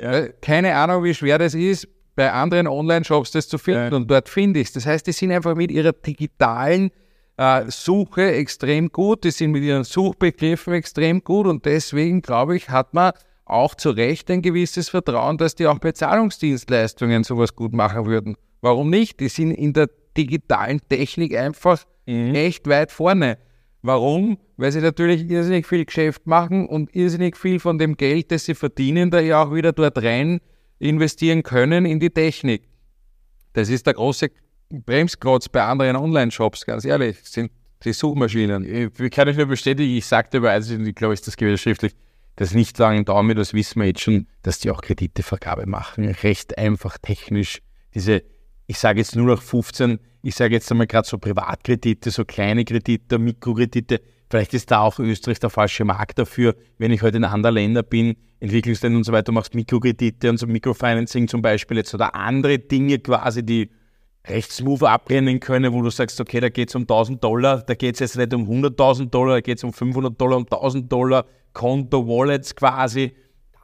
Ja. 0.01 0.13
Äh, 0.13 0.33
Keine 0.43 0.75
Ahnung, 0.75 1.05
wie 1.05 1.15
schwer 1.15 1.39
das 1.39 1.55
ist, 1.55 1.87
bei 2.17 2.33
anderen 2.33 2.67
Online-Shops 2.67 3.31
das 3.31 3.49
zu 3.49 3.59
finden 3.59 3.91
Ja. 3.93 3.97
und 3.97 4.11
dort 4.11 4.29
finde 4.29 4.61
ich 4.61 4.69
es. 4.69 4.73
Das 4.75 4.87
heißt, 4.87 5.07
die 5.07 5.13
sind 5.13 5.33
einfach 5.33 5.55
mit 5.55 5.71
ihrer 5.71 5.93
digitalen 5.93 6.91
äh, 7.37 7.65
Suche 7.69 8.33
extrem 8.33 8.91
gut, 8.91 9.25
die 9.25 9.31
sind 9.31 9.53
mit 9.53 9.63
ihren 9.63 9.85
Suchbegriffen 9.85 10.75
extrem 10.75 11.23
gut 11.25 11.47
und 11.47 11.65
deswegen, 11.65 12.21
glaube 12.23 12.57
ich, 12.57 12.69
hat 12.69 12.93
man 12.95 13.13
auch 13.47 13.75
zu 13.75 13.91
Recht 13.91 14.31
ein 14.31 14.43
gewisses 14.43 14.89
Vertrauen, 14.91 15.39
dass 15.39 15.55
die 15.55 15.67
auch 15.67 15.79
bei 15.79 15.93
Zahlungsdienstleistungen 15.93 17.25
sowas 17.25 17.55
gut 17.57 17.73
machen 17.73 18.07
würden. 18.07 18.37
Warum 18.61 18.91
nicht? 18.91 19.21
Die 19.21 19.29
sind 19.29 19.53
in 19.53 19.73
der 19.73 19.89
digitalen 20.17 20.81
Technik 20.89 21.37
einfach 21.37 21.85
echt 22.07 22.69
weit 22.69 22.91
vorne. 22.93 23.39
Warum? 23.83 24.39
Weil 24.57 24.73
sie 24.73 24.81
natürlich 24.81 25.29
irrsinnig 25.31 25.67
viel 25.67 25.85
Geschäft 25.85 26.27
machen 26.27 26.67
und 26.67 26.95
irrsinnig 26.95 27.37
viel 27.37 27.61
von 27.61 27.79
dem 27.79 27.97
Geld, 27.97 28.31
das 28.31 28.45
sie 28.45 28.55
verdienen, 28.55 29.11
da 29.11 29.21
ja 29.21 29.43
auch 29.45 29.55
wieder 29.55 29.73
dort 29.73 30.03
rein 30.03 30.41
investieren 30.81 31.43
können 31.45 31.87
in 31.87 32.01
die 32.01 32.11
Technik. 32.11 32.69
Das 33.53 33.69
ist 33.69 33.87
der 33.87 33.95
große 33.95 34.31
Bremsklotz 34.71 35.49
bei 35.49 35.63
anderen 35.63 35.97
Online-Shops, 35.97 36.67
ganz 36.67 36.85
ehrlich, 36.85 37.19
sind 37.23 37.51
die 37.85 37.93
Suchmaschinen. 37.93 38.91
Ich 38.99 39.11
kann 39.11 39.29
ich 39.29 39.37
nur 39.37 39.47
bestätigen, 39.47 39.97
ich 39.97 40.07
sagte 40.07 40.41
also 40.49 40.77
ich 40.77 40.95
glaube, 40.95 41.15
ich 41.15 41.21
das 41.23 41.37
gewesen 41.37 41.59
schriftlich, 41.59 41.95
das 42.37 42.55
nicht 42.55 42.79
lange 42.79 43.05
dauern, 43.05 43.35
das 43.35 43.53
wissen 43.53 43.81
wir 43.81 43.89
jetzt 43.89 44.01
schon, 44.01 44.27
dass 44.43 44.61
die 44.61 44.71
auch 44.71 44.81
Kreditevergabe 44.81 45.67
machen. 45.67 46.05
Recht 46.05 46.57
einfach 46.59 46.99
technisch. 46.99 47.61
Diese, 47.95 48.23
ich 48.67 48.79
sage 48.79 49.01
jetzt 49.01 49.17
nur 49.17 49.27
noch 49.27 49.43
15, 49.43 49.99
ich 50.23 50.35
sage 50.35 50.55
jetzt 50.55 50.71
einmal 50.71 50.87
gerade 50.87 51.09
so 51.09 51.19
Privatkredite, 51.19 52.11
so 52.11 52.25
kleine 52.25 52.65
Kredite, 52.65 53.19
Mikrokredite. 53.19 54.01
Vielleicht 54.31 54.55
ist 54.55 54.71
da 54.71 54.83
auch 54.83 55.01
Österreich 55.01 55.41
der 55.41 55.51
falsche 55.51 55.85
Markt 55.85 56.21
dafür, 56.21 56.55
wenn 56.79 56.93
ich 56.93 57.03
heute 57.03 57.17
in 57.17 57.25
anderen 57.25 57.57
Ländern 57.57 57.85
bin, 57.91 58.17
Entwicklungsländern 58.39 58.99
und 58.99 59.05
so 59.05 59.13
weiter, 59.13 59.33
machst 59.33 59.57
Mikrokredite 59.57 60.31
und 60.31 60.37
so 60.37 60.47
Mikrofinancing 60.47 61.27
zum 61.27 61.43
Beispiel 61.43 61.79
jetzt 61.79 61.93
oder 61.95 62.15
andere 62.15 62.61
Dinge 62.61 63.01
quasi, 63.01 63.45
die 63.45 63.71
recht 64.29 64.53
smooth 64.53 64.85
abrennen 64.85 65.41
können, 65.41 65.73
wo 65.73 65.83
du 65.83 65.91
sagst, 65.91 66.21
okay, 66.21 66.39
da 66.39 66.49
geht 66.49 66.69
es 66.69 66.77
um 66.77 66.83
1000 66.83 67.23
Dollar, 67.25 67.63
da 67.63 67.75
geht 67.75 67.95
es 67.95 68.01
jetzt 68.01 68.17
nicht 68.17 68.33
um 68.33 68.49
100.000 68.49 69.11
Dollar, 69.11 69.35
da 69.35 69.41
geht 69.41 69.59
es 69.59 69.65
um 69.65 69.73
500 69.73 70.21
Dollar, 70.21 70.37
um 70.37 70.45
1000 70.45 70.93
Dollar, 70.93 71.27
Konto, 71.53 72.07
Wallets 72.07 72.55
quasi. 72.55 73.13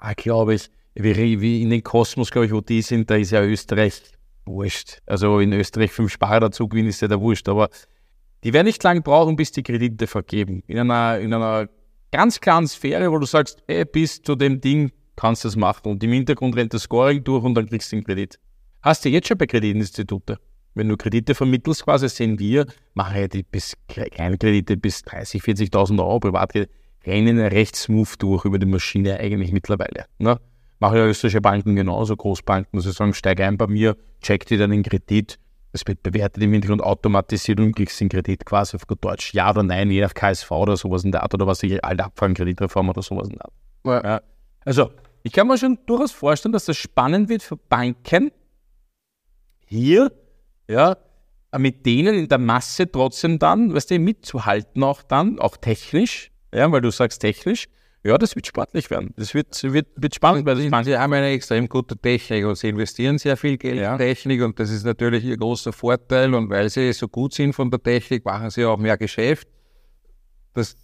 Da 0.01 0.15
glaube 0.15 0.55
ich, 0.55 0.69
wie, 0.95 1.63
in 1.63 1.71
den 1.71 1.85
Kosmos, 1.85 2.33
glaube 2.33 2.47
ich, 2.47 2.53
wo 2.53 2.61
die 2.61 2.83
sind, 2.83 3.09
da 3.09 3.15
ist 3.15 3.31
ja 3.31 3.43
Österreich 3.43 4.03
wurscht. 4.45 4.99
Also 5.07 5.39
in 5.39 5.53
Österreich 5.53 5.93
fünf 5.93 6.13
Sparer 6.13 6.41
dazu 6.41 6.67
gewinnen, 6.67 6.89
ist 6.89 7.03
ja 7.03 7.09
der 7.09 7.21
wurscht. 7.21 7.49
Aber 7.49 7.69
die 8.45 8.53
werden 8.53 8.67
nicht 8.67 8.83
lange 8.83 9.01
brauchen, 9.01 9.37
bis 9.37 9.53
die 9.53 9.63
Kredite 9.63 10.07
vergeben. 10.07 10.63
In 10.67 10.79
einer, 10.79 11.19
in 11.19 11.33
einer 11.33 11.69
ganz 12.11 12.41
klaren 12.41 12.67
Sphäre, 12.67 13.11
wo 13.11 13.19
du 13.19 13.27
sagst, 13.27 13.63
ey, 13.67 13.85
bis 13.85 14.23
zu 14.23 14.37
dem 14.37 14.61
Ding 14.61 14.93
kannst 15.17 15.45
du 15.45 15.49
das 15.49 15.57
machen. 15.57 15.89
Und 15.89 16.05
im 16.05 16.13
Hintergrund 16.13 16.57
rennt 16.57 16.75
das 16.75 16.83
Scoring 16.83 17.25
durch 17.25 17.45
und 17.45 17.55
dann 17.55 17.67
kriegst 17.67 17.91
du 17.93 17.97
den 17.97 18.05
Kredit. 18.05 18.39
Hast 18.83 19.05
du 19.05 19.09
jetzt 19.09 19.29
schon 19.29 19.39
bei 19.39 19.47
Kreditinstituten. 19.47 20.37
Wenn 20.75 20.89
du 20.89 20.97
Kredite 20.97 21.35
vermittelst, 21.35 21.85
quasi 21.85 22.09
sehen 22.09 22.39
wir, 22.39 22.67
machen 22.95 23.17
ja 23.19 23.29
die 23.29 23.43
bis 23.43 23.75
kleine 23.89 24.37
Kredite 24.37 24.77
bis 24.77 25.03
30, 25.03 25.43
40.000 25.43 25.99
Euro 25.99 26.21
Privatkredite, 26.21 26.71
rennen 27.07 27.39
recht 27.39 27.77
smooth 27.77 28.15
durch 28.19 28.45
über 28.45 28.59
die 28.59 28.67
Maschine 28.67 29.19
eigentlich 29.19 29.53
mittlerweile. 29.53 30.05
Ne? 30.19 30.39
Machen 30.79 30.99
ja 30.99 31.07
österreichische 31.07 31.41
Banken 31.41 31.77
genauso, 31.77 32.15
Großbanken, 32.15 32.79
sie 32.81 32.93
sagen, 32.93 33.15
steig 33.15 33.41
ein 33.41 33.57
bei 33.57 33.67
mir, 33.67 33.97
check 34.21 34.45
dir 34.45 34.59
dann 34.59 34.71
den 34.71 34.83
Kredit, 34.83 35.39
das 35.77 35.87
wird 35.87 36.03
bewertet 36.03 36.43
im 36.43 36.53
Hintergrund 36.53 36.83
automatisiert 36.83 37.61
und 37.61 37.75
kriegst 37.75 38.01
den 38.01 38.09
Kredit 38.09 38.47
quasi 38.47 38.77
auf 38.77 38.87
gut 38.87 39.05
Deutsch, 39.05 39.35
ja 39.35 39.51
oder 39.51 39.63
nein, 39.63 39.91
je 39.91 40.01
nach 40.01 40.15
KSV 40.15 40.51
oder 40.51 40.77
sowas 40.77 41.05
in 41.05 41.13
der 41.13 41.23
Art 41.23 41.35
oder 41.35 41.47
was 41.47 41.63
ich 41.63 41.85
alte 41.85 42.05
abfangen, 42.05 42.35
Kreditreform 42.35 42.89
oder 42.89 43.03
sowas 43.03 43.29
in 43.29 43.37
der 43.37 43.45
Art. 43.45 44.05
Ja. 44.05 44.21
Also, 44.65 44.91
ich 45.23 45.33
kann 45.33 45.47
mir 45.47 45.59
schon 45.59 45.79
durchaus 45.87 46.13
vorstellen, 46.13 46.53
dass 46.53 46.65
das 46.65 46.77
spannend 46.77 47.29
wird 47.29 47.43
für 47.43 47.57
Banken, 47.57 48.33
hier, 49.67 50.13
ja, 50.69 50.97
mit 51.59 51.85
denen 51.85 52.15
in 52.15 52.29
der 52.29 52.39
Masse 52.39 52.91
trotzdem 52.91 53.39
dann, 53.39 53.75
weißt 53.75 53.91
du, 53.91 53.99
mitzuhalten 53.99 54.83
auch 54.83 55.03
dann, 55.03 55.39
auch 55.39 55.57
technisch, 55.57 56.31
ja, 56.55 56.71
weil 56.71 56.81
du 56.81 56.91
sagst 56.91 57.21
technisch, 57.21 57.69
ja, 58.07 58.19
das 58.19 58.35
wird 58.37 58.47
sportlich 58.47 58.91
werden. 58.91 59.13
Das 59.17 59.35
wird, 59.35 59.63
wird, 59.63 59.89
wird 59.97 60.15
spannend, 60.15 60.47
weil 60.47 60.57
sie, 60.57 60.71
sie 60.85 60.99
haben 60.99 61.13
eine 61.13 61.29
extrem 61.29 61.69
gute 61.69 61.97
Technik 61.97 62.45
und 62.45 62.57
sie 62.57 62.69
investieren 62.69 63.19
sehr 63.19 63.37
viel 63.37 63.57
Geld 63.57 63.77
ja. 63.77 63.93
in 63.93 63.99
Technik 63.99 64.43
und 64.43 64.59
das 64.59 64.71
ist 64.71 64.85
natürlich 64.85 65.25
ihr 65.25 65.37
großer 65.37 65.73
Vorteil 65.73 66.35
und 66.35 66.51
weil 66.51 66.69
sie 66.71 66.93
so 66.93 67.09
gut 67.09 67.35
sind 67.35 67.53
von 67.53 67.71
der 67.71 67.83
Technik, 67.83 68.25
machen 68.25 68.51
sie 68.51 68.65
auch 68.65 68.79
mehr 68.79 68.97
Geschäft. 68.97 69.49
Das 70.55 70.77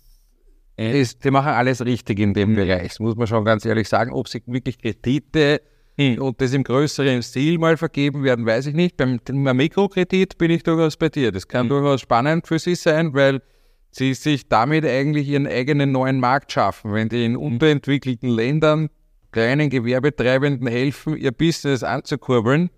ist, 0.76 1.22
sie 1.22 1.30
machen 1.30 1.52
alles 1.52 1.84
richtig 1.84 2.18
in 2.18 2.34
dem 2.34 2.50
mhm. 2.50 2.56
Bereich, 2.56 2.88
das 2.88 3.00
muss 3.00 3.16
man 3.16 3.26
schon 3.26 3.44
ganz 3.44 3.64
ehrlich 3.64 3.88
sagen. 3.88 4.12
Ob 4.12 4.28
sie 4.28 4.42
wirklich 4.46 4.78
Kredite 4.78 5.60
hm. 5.98 6.20
Und 6.22 6.40
das 6.40 6.54
im 6.54 6.64
größeren 6.64 7.22
Stil 7.22 7.58
mal 7.58 7.76
vergeben 7.76 8.24
werden, 8.24 8.46
weiß 8.46 8.66
ich 8.66 8.74
nicht. 8.74 8.96
Beim, 8.96 9.20
beim 9.24 9.56
Mikrokredit 9.56 10.38
bin 10.38 10.50
ich 10.50 10.62
durchaus 10.62 10.96
bei 10.96 11.08
dir. 11.08 11.32
Das 11.32 11.46
kann 11.46 11.62
hm. 11.62 11.68
durchaus 11.68 12.00
spannend 12.00 12.46
für 12.46 12.58
sie 12.58 12.74
sein, 12.74 13.12
weil 13.12 13.42
sie 13.92 14.14
sich 14.14 14.49
damit 14.49 14.84
eigentlich 14.84 15.28
ihren 15.28 15.46
eigenen 15.46 15.92
neuen 15.92 16.18
Markt 16.18 16.50
schaffen. 16.52 16.92
Wenn 16.92 17.08
die 17.08 17.25
in 17.25 17.37
unterentwickelten 17.37 18.28
Ländern 18.28 18.88
kleinen 19.30 19.70
Gewerbetreibenden 19.70 20.66
helfen, 20.66 21.16
ihr 21.16 21.30
Business 21.30 21.82
anzukurbeln 21.82 22.70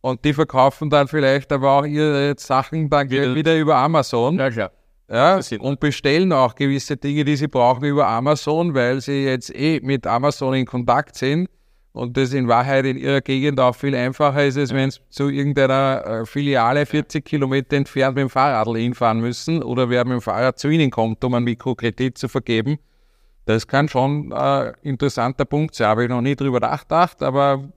und 0.00 0.24
die 0.24 0.34
verkaufen 0.34 0.90
dann 0.90 1.08
vielleicht 1.08 1.52
aber 1.52 1.70
auch 1.70 1.84
ihre 1.84 2.34
Sachen 2.36 2.90
dann 2.90 3.08
ja. 3.08 3.34
wieder 3.34 3.56
über 3.56 3.76
Amazon. 3.76 4.38
Ja, 4.38 4.50
klar. 4.50 4.72
Ja, 5.10 5.40
und 5.58 5.78
bestellen 5.78 6.32
auch 6.32 6.54
gewisse 6.54 6.96
Dinge, 6.96 7.24
die 7.24 7.36
sie 7.36 7.48
brauchen 7.48 7.84
über 7.84 8.06
Amazon, 8.06 8.74
weil 8.74 9.00
sie 9.00 9.24
jetzt 9.24 9.54
eh 9.54 9.80
mit 9.82 10.06
Amazon 10.06 10.54
in 10.54 10.64
Kontakt 10.64 11.16
sind 11.16 11.48
und 11.92 12.16
das 12.16 12.32
in 12.32 12.48
Wahrheit 12.48 12.86
in 12.86 12.96
ihrer 12.96 13.20
Gegend 13.20 13.60
auch 13.60 13.74
viel 13.74 13.94
einfacher 13.94 14.44
ist, 14.44 14.56
als 14.56 14.72
wenn 14.72 14.90
sie 14.90 15.00
zu 15.10 15.28
irgendeiner 15.28 16.04
äh, 16.06 16.26
Filiale 16.26 16.86
40 16.86 17.24
Kilometer 17.24 17.76
entfernt 17.76 18.16
mit 18.16 18.22
dem 18.22 18.30
Fahrrad 18.30 18.68
hinfahren 18.74 19.20
müssen 19.20 19.62
oder 19.62 19.90
wer 19.90 20.04
mit 20.04 20.14
dem 20.14 20.20
Fahrrad 20.22 20.58
zu 20.58 20.68
ihnen 20.68 20.90
kommt, 20.90 21.22
um 21.24 21.34
einen 21.34 21.44
Mikrokredit 21.44 22.16
zu 22.16 22.28
vergeben. 22.28 22.78
Das 23.44 23.66
kann 23.66 23.88
schon 23.88 24.32
ein 24.32 24.66
äh, 24.66 24.72
interessanter 24.82 25.44
Punkt 25.44 25.74
sein. 25.74 25.88
Habe 25.88 26.04
ich 26.04 26.08
noch 26.08 26.22
nie 26.22 26.36
drüber 26.36 26.60
nachgedacht, 26.60 27.22
aber 27.22 27.68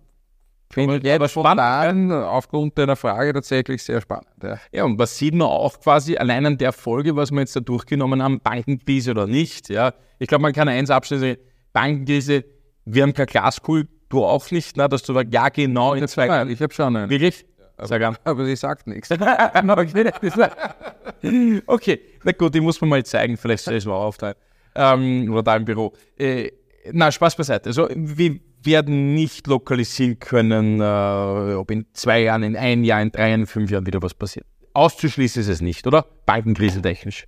finde 0.69 0.97
ich 0.97 1.03
jetzt 1.03 1.31
spontan 1.31 2.11
aufgrund 2.11 2.77
deiner 2.77 2.95
Frage 2.95 3.33
tatsächlich 3.33 3.83
sehr 3.83 3.99
spannend. 3.99 4.27
Ja. 4.41 4.59
ja, 4.71 4.83
und 4.85 4.97
was 4.97 5.17
sieht 5.17 5.33
man 5.33 5.47
auch 5.47 5.79
quasi 5.79 6.15
allein 6.15 6.45
an 6.45 6.57
der 6.57 6.71
Folge, 6.71 7.15
was 7.15 7.31
wir 7.31 7.39
jetzt 7.39 7.55
da 7.55 7.59
durchgenommen 7.59 8.23
haben, 8.23 8.39
Bankenkrise 8.39 9.11
oder 9.11 9.27
nicht? 9.27 9.69
Ja, 9.69 9.93
ich 10.19 10.27
glaube, 10.27 10.43
man 10.43 10.53
kann 10.53 10.69
eins 10.69 10.89
abschließen, 10.89 11.35
Bankenkrise, 11.73 12.45
wir 12.85 13.03
haben 13.03 13.13
keine 13.13 13.25
Glaskugel 13.25 13.87
Du 14.15 14.23
auch 14.23 14.49
nicht, 14.49 14.77
na, 14.77 14.87
dass 14.87 15.03
du 15.03 15.13
sagst, 15.13 15.33
ja 15.33 15.49
genau 15.49 15.93
in 15.93 16.07
zwei 16.07 16.27
Jahren. 16.27 16.49
Ich 16.49 16.61
habe 16.61 16.73
schon 16.73 16.95
einen. 16.95 17.09
Wirklich? 17.09 17.45
Ja, 17.77 17.85
Sag 17.85 18.01
an. 18.01 18.15
Aber 18.23 18.45
sie 18.45 18.55
sagt 18.55 18.87
nichts. 18.87 19.09
okay, 21.67 21.99
na 22.23 22.31
gut, 22.31 22.55
die 22.55 22.61
muss 22.61 22.79
man 22.79 22.91
mal 22.91 23.03
zeigen, 23.03 23.35
vielleicht 23.35 23.65
soll 23.65 23.73
ich 23.73 23.79
es 23.79 23.85
mal 23.85 23.95
aufteilen. 23.95 24.35
Ähm, 24.73 25.33
oder 25.33 25.43
da 25.43 25.57
im 25.57 25.65
Büro. 25.65 25.91
Äh, 26.17 26.49
na, 26.93 27.11
Spaß 27.11 27.35
beiseite. 27.35 27.67
Also, 27.67 27.89
wir 27.93 28.39
werden 28.63 29.15
nicht 29.15 29.47
lokalisieren 29.47 30.17
können, 30.17 30.79
äh, 30.79 31.55
ob 31.55 31.69
in 31.69 31.85
zwei 31.91 32.21
Jahren, 32.21 32.43
in 32.43 32.55
ein 32.55 32.85
Jahr, 32.85 33.01
in 33.01 33.11
drei 33.11 33.31
Jahren, 33.31 33.41
in 33.41 33.47
fünf 33.47 33.69
Jahren 33.69 33.85
wieder 33.85 34.01
was 34.01 34.13
passiert. 34.13 34.45
Auszuschließen 34.73 35.41
ist 35.41 35.49
es 35.49 35.59
nicht, 35.59 35.85
oder? 35.87 36.05
Bankenkrise 36.25 36.81
technisch. 36.81 37.25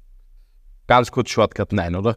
Ganz 0.88 1.12
kurz 1.12 1.32
Shortcut, 1.32 1.74
nein, 1.74 1.98
oder? 1.98 2.15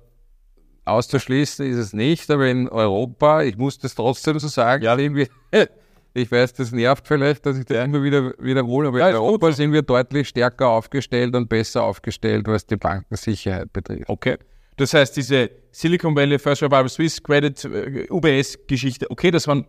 Auszuschließen 0.90 1.66
ist 1.66 1.76
es 1.76 1.92
nicht, 1.92 2.30
aber 2.30 2.48
in 2.48 2.68
Europa, 2.68 3.42
ich 3.42 3.56
muss 3.56 3.78
das 3.78 3.94
trotzdem 3.94 4.38
so 4.38 4.48
sagen, 4.48 4.84
ja. 4.84 4.96
wir, 4.98 5.28
ich 6.14 6.30
weiß, 6.30 6.54
das 6.54 6.72
nervt 6.72 7.06
vielleicht, 7.06 7.46
dass 7.46 7.58
ich 7.58 7.64
das 7.64 7.84
immer 7.84 8.02
wieder 8.02 8.34
wiederhole, 8.38 8.88
aber 8.88 8.98
ja, 8.98 9.10
in 9.10 9.16
Europa 9.16 9.48
gut. 9.48 9.56
sind 9.56 9.72
wir 9.72 9.82
deutlich 9.82 10.28
stärker 10.28 10.68
aufgestellt 10.68 11.34
und 11.34 11.48
besser 11.48 11.82
aufgestellt, 11.82 12.46
was 12.46 12.66
die 12.66 12.76
Bankensicherheit 12.76 13.72
betrifft. 13.72 14.08
Okay. 14.08 14.36
Das 14.76 14.94
heißt, 14.94 15.16
diese 15.16 15.50
Silicon 15.72 16.16
Valley, 16.16 16.38
First 16.38 16.62
Revival 16.62 16.88
Swiss 16.88 17.22
Credit, 17.22 17.64
äh, 17.64 18.06
UBS-Geschichte, 18.10 19.10
okay, 19.10 19.30
das 19.30 19.46
waren 19.46 19.66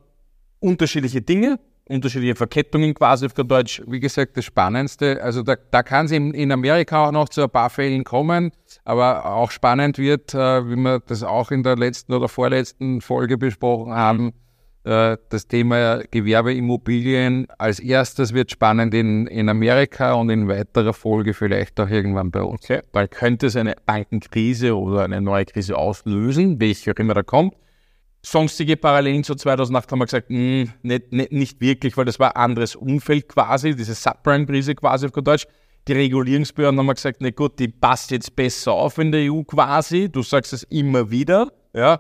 unterschiedliche 0.59 1.21
Dinge, 1.21 1.59
unterschiedliche 1.91 2.35
Verkettungen 2.35 2.93
quasi 2.93 3.25
auf 3.25 3.33
Deutsch. 3.33 3.81
Wie 3.87 3.99
gesagt, 3.99 4.37
das 4.37 4.45
Spannendste, 4.45 5.21
also 5.21 5.43
da, 5.43 5.55
da 5.55 5.83
kann 5.83 6.05
es 6.05 6.11
in, 6.11 6.33
in, 6.33 6.51
Amerika 6.51 7.07
auch 7.07 7.11
noch 7.11 7.29
zu 7.29 7.43
ein 7.43 7.49
paar 7.49 7.69
Fällen 7.69 8.03
kommen, 8.03 8.51
aber 8.85 9.25
auch 9.25 9.51
spannend 9.51 9.97
wird, 9.97 10.33
äh, 10.33 10.69
wie 10.69 10.75
wir 10.75 10.99
das 10.99 11.23
auch 11.23 11.51
in 11.51 11.63
der 11.63 11.75
letzten 11.75 12.13
oder 12.13 12.27
vorletzten 12.27 13.01
Folge 13.01 13.37
besprochen 13.37 13.93
haben, 13.93 14.33
äh, 14.83 15.17
das 15.29 15.47
Thema 15.47 16.01
Gewerbeimmobilien 16.09 17.47
als 17.57 17.79
erstes 17.79 18.33
wird 18.33 18.49
spannend 18.49 18.93
in, 18.93 19.27
in 19.27 19.47
Amerika 19.47 20.13
und 20.13 20.29
in 20.29 20.47
weiterer 20.47 20.93
Folge 20.93 21.33
vielleicht 21.33 21.79
auch 21.79 21.89
irgendwann 21.89 22.31
bei 22.31 22.41
uns. 22.41 22.63
Okay, 22.63 22.81
weil 22.91 23.07
könnte 23.07 23.47
es 23.47 23.55
eine 23.55 23.75
Bankenkrise 23.85 24.75
oder 24.75 25.03
eine 25.03 25.21
neue 25.21 25.45
Krise 25.45 25.77
auslösen, 25.77 26.59
welche 26.59 26.91
auch 26.91 26.95
immer 26.95 27.13
da 27.13 27.21
kommt. 27.21 27.53
Sonstige 28.23 28.77
Parallelen 28.77 29.23
zu 29.23 29.33
2008 29.33 29.91
haben 29.91 29.99
wir 29.99 30.05
gesagt, 30.05 30.29
mh, 30.29 30.37
hm, 30.37 30.73
nicht, 30.83 31.11
nicht, 31.11 31.31
nicht 31.31 31.61
wirklich, 31.61 31.97
weil 31.97 32.05
das 32.05 32.19
war 32.19 32.35
ein 32.35 32.43
anderes 32.43 32.75
Umfeld 32.75 33.27
quasi, 33.27 33.75
diese 33.75 33.95
Subprime-Krise 33.95 34.75
quasi 34.75 35.07
auf 35.07 35.11
Deutsch. 35.11 35.47
Die 35.87 35.93
Regulierungsbehörden 35.93 36.79
haben 36.79 36.87
gesagt, 36.87 37.17
na 37.21 37.31
gut, 37.31 37.57
die 37.57 37.67
passt 37.67 38.11
jetzt 38.11 38.35
besser 38.35 38.73
auf 38.73 38.99
in 38.99 39.11
der 39.11 39.31
EU 39.31 39.41
quasi. 39.41 40.09
Du 40.11 40.21
sagst 40.21 40.53
es 40.53 40.61
immer 40.63 41.09
wieder. 41.09 41.51
Ja. 41.73 41.99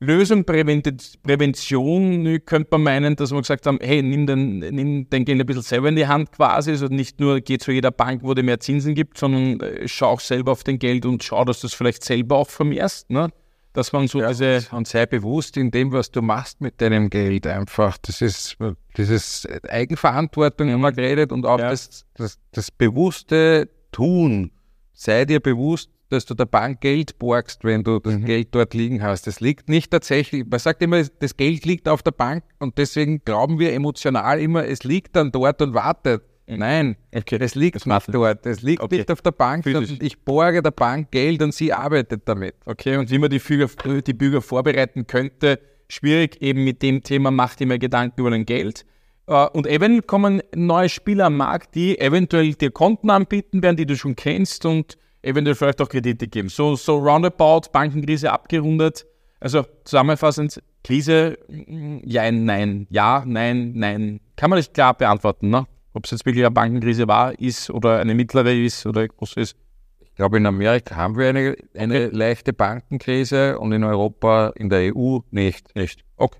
Lösung, 0.00 0.44
Prävention, 0.44 2.40
könnte 2.46 2.68
man 2.72 2.82
meinen, 2.82 3.16
dass 3.16 3.30
wir 3.30 3.40
gesagt 3.40 3.66
haben, 3.66 3.78
hey, 3.80 4.02
nimm 4.02 4.26
den, 4.26 4.58
nimm 4.58 5.08
den 5.08 5.24
Geld 5.24 5.40
ein 5.40 5.46
bisschen 5.46 5.62
selber 5.62 5.88
in 5.88 5.96
die 5.96 6.06
Hand 6.06 6.32
quasi. 6.32 6.70
Also 6.70 6.86
nicht 6.86 7.20
nur 7.20 7.40
geh 7.40 7.58
zu 7.58 7.72
jeder 7.72 7.90
Bank, 7.90 8.22
wo 8.22 8.32
dir 8.32 8.42
mehr 8.42 8.60
Zinsen 8.60 8.94
gibt, 8.94 9.18
sondern 9.18 9.60
äh, 9.60 9.86
schau 9.86 10.08
auch 10.08 10.20
selber 10.20 10.52
auf 10.52 10.64
dein 10.64 10.78
Geld 10.78 11.04
und 11.04 11.22
schau, 11.22 11.44
dass 11.44 11.60
du 11.60 11.66
es 11.66 11.74
vielleicht 11.74 12.02
selber 12.04 12.36
auch 12.36 12.48
vermehrst. 12.48 13.10
Ne? 13.10 13.28
Dass 13.74 13.92
man 13.92 14.08
so 14.08 14.20
ja, 14.20 14.28
diese. 14.28 14.66
Und 14.70 14.88
sei 14.88 15.04
bewusst 15.04 15.56
in 15.56 15.70
dem, 15.70 15.92
was 15.92 16.10
du 16.10 16.22
machst 16.22 16.60
mit 16.60 16.80
deinem 16.80 17.10
Geld 17.10 17.46
einfach. 17.46 17.98
Das 17.98 18.22
ist 18.22 18.56
dieses 18.96 19.46
Eigenverantwortung 19.68 20.70
immer 20.70 20.92
geredet 20.92 21.32
und 21.32 21.44
auch 21.44 21.58
ja. 21.58 21.70
das, 21.70 22.06
das, 22.14 22.38
das 22.52 22.70
bewusste 22.70 23.68
Tun. 23.92 24.52
Sei 24.92 25.24
dir 25.24 25.40
bewusst, 25.40 25.90
dass 26.08 26.24
du 26.24 26.34
der 26.34 26.46
Bank 26.46 26.80
Geld 26.80 27.18
borgst, 27.18 27.64
wenn 27.64 27.82
du 27.82 27.98
das 27.98 28.14
mhm. 28.14 28.24
Geld 28.24 28.48
dort 28.52 28.74
liegen 28.74 29.02
hast. 29.02 29.26
Das 29.26 29.40
liegt 29.40 29.68
nicht 29.68 29.90
tatsächlich, 29.90 30.44
man 30.48 30.60
sagt 30.60 30.80
immer, 30.82 31.02
das 31.02 31.36
Geld 31.36 31.64
liegt 31.64 31.88
auf 31.88 32.02
der 32.02 32.12
Bank 32.12 32.44
und 32.60 32.78
deswegen 32.78 33.24
glauben 33.24 33.58
wir 33.58 33.72
emotional 33.72 34.40
immer, 34.40 34.64
es 34.64 34.84
liegt 34.84 35.16
dann 35.16 35.32
dort 35.32 35.60
und 35.60 35.74
wartet. 35.74 36.22
Nein, 36.46 36.96
okay. 37.14 37.38
es 37.40 37.54
liegt 37.54 37.76
das 37.76 37.86
nicht 37.86 38.14
dort. 38.14 38.44
Es 38.44 38.60
liegt 38.62 38.82
okay. 38.82 38.98
nicht 38.98 39.10
auf 39.10 39.22
der 39.22 39.30
Bank, 39.30 39.64
sondern 39.64 39.98
ich 40.00 40.20
borge 40.20 40.62
der 40.62 40.72
Bank 40.72 41.10
Geld 41.10 41.40
und 41.42 41.54
sie 41.54 41.72
arbeitet 41.72 42.22
damit. 42.26 42.54
Okay, 42.66 42.96
und 42.96 43.10
wie 43.10 43.18
man 43.18 43.30
die, 43.30 43.38
Füger, 43.38 43.68
die 44.02 44.12
Bürger 44.12 44.42
vorbereiten 44.42 45.06
könnte, 45.06 45.58
schwierig 45.88 46.40
eben 46.42 46.64
mit 46.64 46.82
dem 46.82 47.02
Thema, 47.02 47.30
macht 47.30 47.60
immer 47.60 47.78
Gedanken 47.78 48.20
über 48.20 48.30
dein 48.30 48.44
Geld. 48.44 48.84
Äh, 49.26 49.46
und 49.48 49.66
eventuell 49.66 50.02
kommen 50.02 50.42
neue 50.54 50.88
Spieler 50.88 51.26
am 51.26 51.36
Markt, 51.38 51.74
die 51.74 51.98
eventuell 51.98 52.54
dir 52.54 52.70
Konten 52.70 53.10
anbieten 53.10 53.62
werden, 53.62 53.76
die 53.76 53.86
du 53.86 53.96
schon 53.96 54.14
kennst 54.14 54.66
und 54.66 54.98
eventuell 55.22 55.54
vielleicht 55.54 55.80
auch 55.80 55.88
Kredite 55.88 56.28
geben. 56.28 56.50
So, 56.50 56.76
so 56.76 56.98
roundabout, 56.98 57.70
Bankenkrise 57.72 58.30
abgerundet. 58.30 59.06
Also 59.40 59.66
zusammenfassend, 59.84 60.62
Krise, 60.82 61.38
ja, 61.48 62.30
nein, 62.30 62.86
ja, 62.90 63.24
nein, 63.26 63.72
nein. 63.74 64.20
Kann 64.36 64.50
man 64.50 64.58
nicht 64.58 64.74
klar 64.74 64.94
beantworten, 64.94 65.50
ne? 65.50 65.66
Ob 65.94 66.04
es 66.04 66.10
jetzt 66.10 66.26
wirklich 66.26 66.44
eine 66.44 66.50
Bankenkrise 66.52 67.08
war, 67.08 67.38
ist 67.38 67.70
oder 67.70 68.00
eine 68.00 68.14
mittlere 68.14 68.52
ist 68.52 68.84
oder 68.84 69.08
groß 69.08 69.36
ist. 69.36 69.56
Ich 70.00 70.14
glaube, 70.14 70.36
in 70.36 70.46
Amerika 70.46 70.96
haben 70.96 71.16
wir 71.16 71.28
eine, 71.28 71.56
eine 71.74 72.06
okay. 72.06 72.16
leichte 72.16 72.52
Bankenkrise 72.52 73.58
und 73.58 73.72
in 73.72 73.82
Europa, 73.82 74.52
in 74.56 74.68
der 74.68 74.94
EU 74.94 75.20
nicht. 75.30 75.74
Nicht. 75.74 76.04
Okay. 76.16 76.38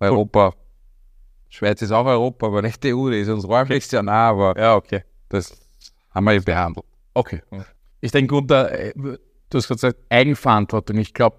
Europa 0.00 0.54
Schweiz 1.48 1.80
ist 1.82 1.92
auch 1.92 2.06
Europa, 2.06 2.46
aber 2.46 2.62
nicht 2.62 2.82
die 2.84 2.94
EU, 2.94 3.10
die 3.10 3.20
ist 3.20 3.28
uns 3.28 3.46
räumlich 3.46 3.86
sehr 3.86 4.02
nah, 4.02 4.28
aber 4.28 4.58
Ja, 4.58 4.76
okay. 4.76 5.02
das 5.28 5.58
haben 6.10 6.24
wir 6.24 6.40
behandelt. 6.42 6.84
Okay. 7.14 7.40
Ich 8.00 8.12
denke, 8.12 8.34
unter, 8.34 8.70
äh, 8.70 8.92
du 8.94 9.18
hast 9.54 9.68
gesagt, 9.68 9.98
Eigenverantwortung. 10.10 10.98
Ich 10.98 11.14
glaube, 11.14 11.36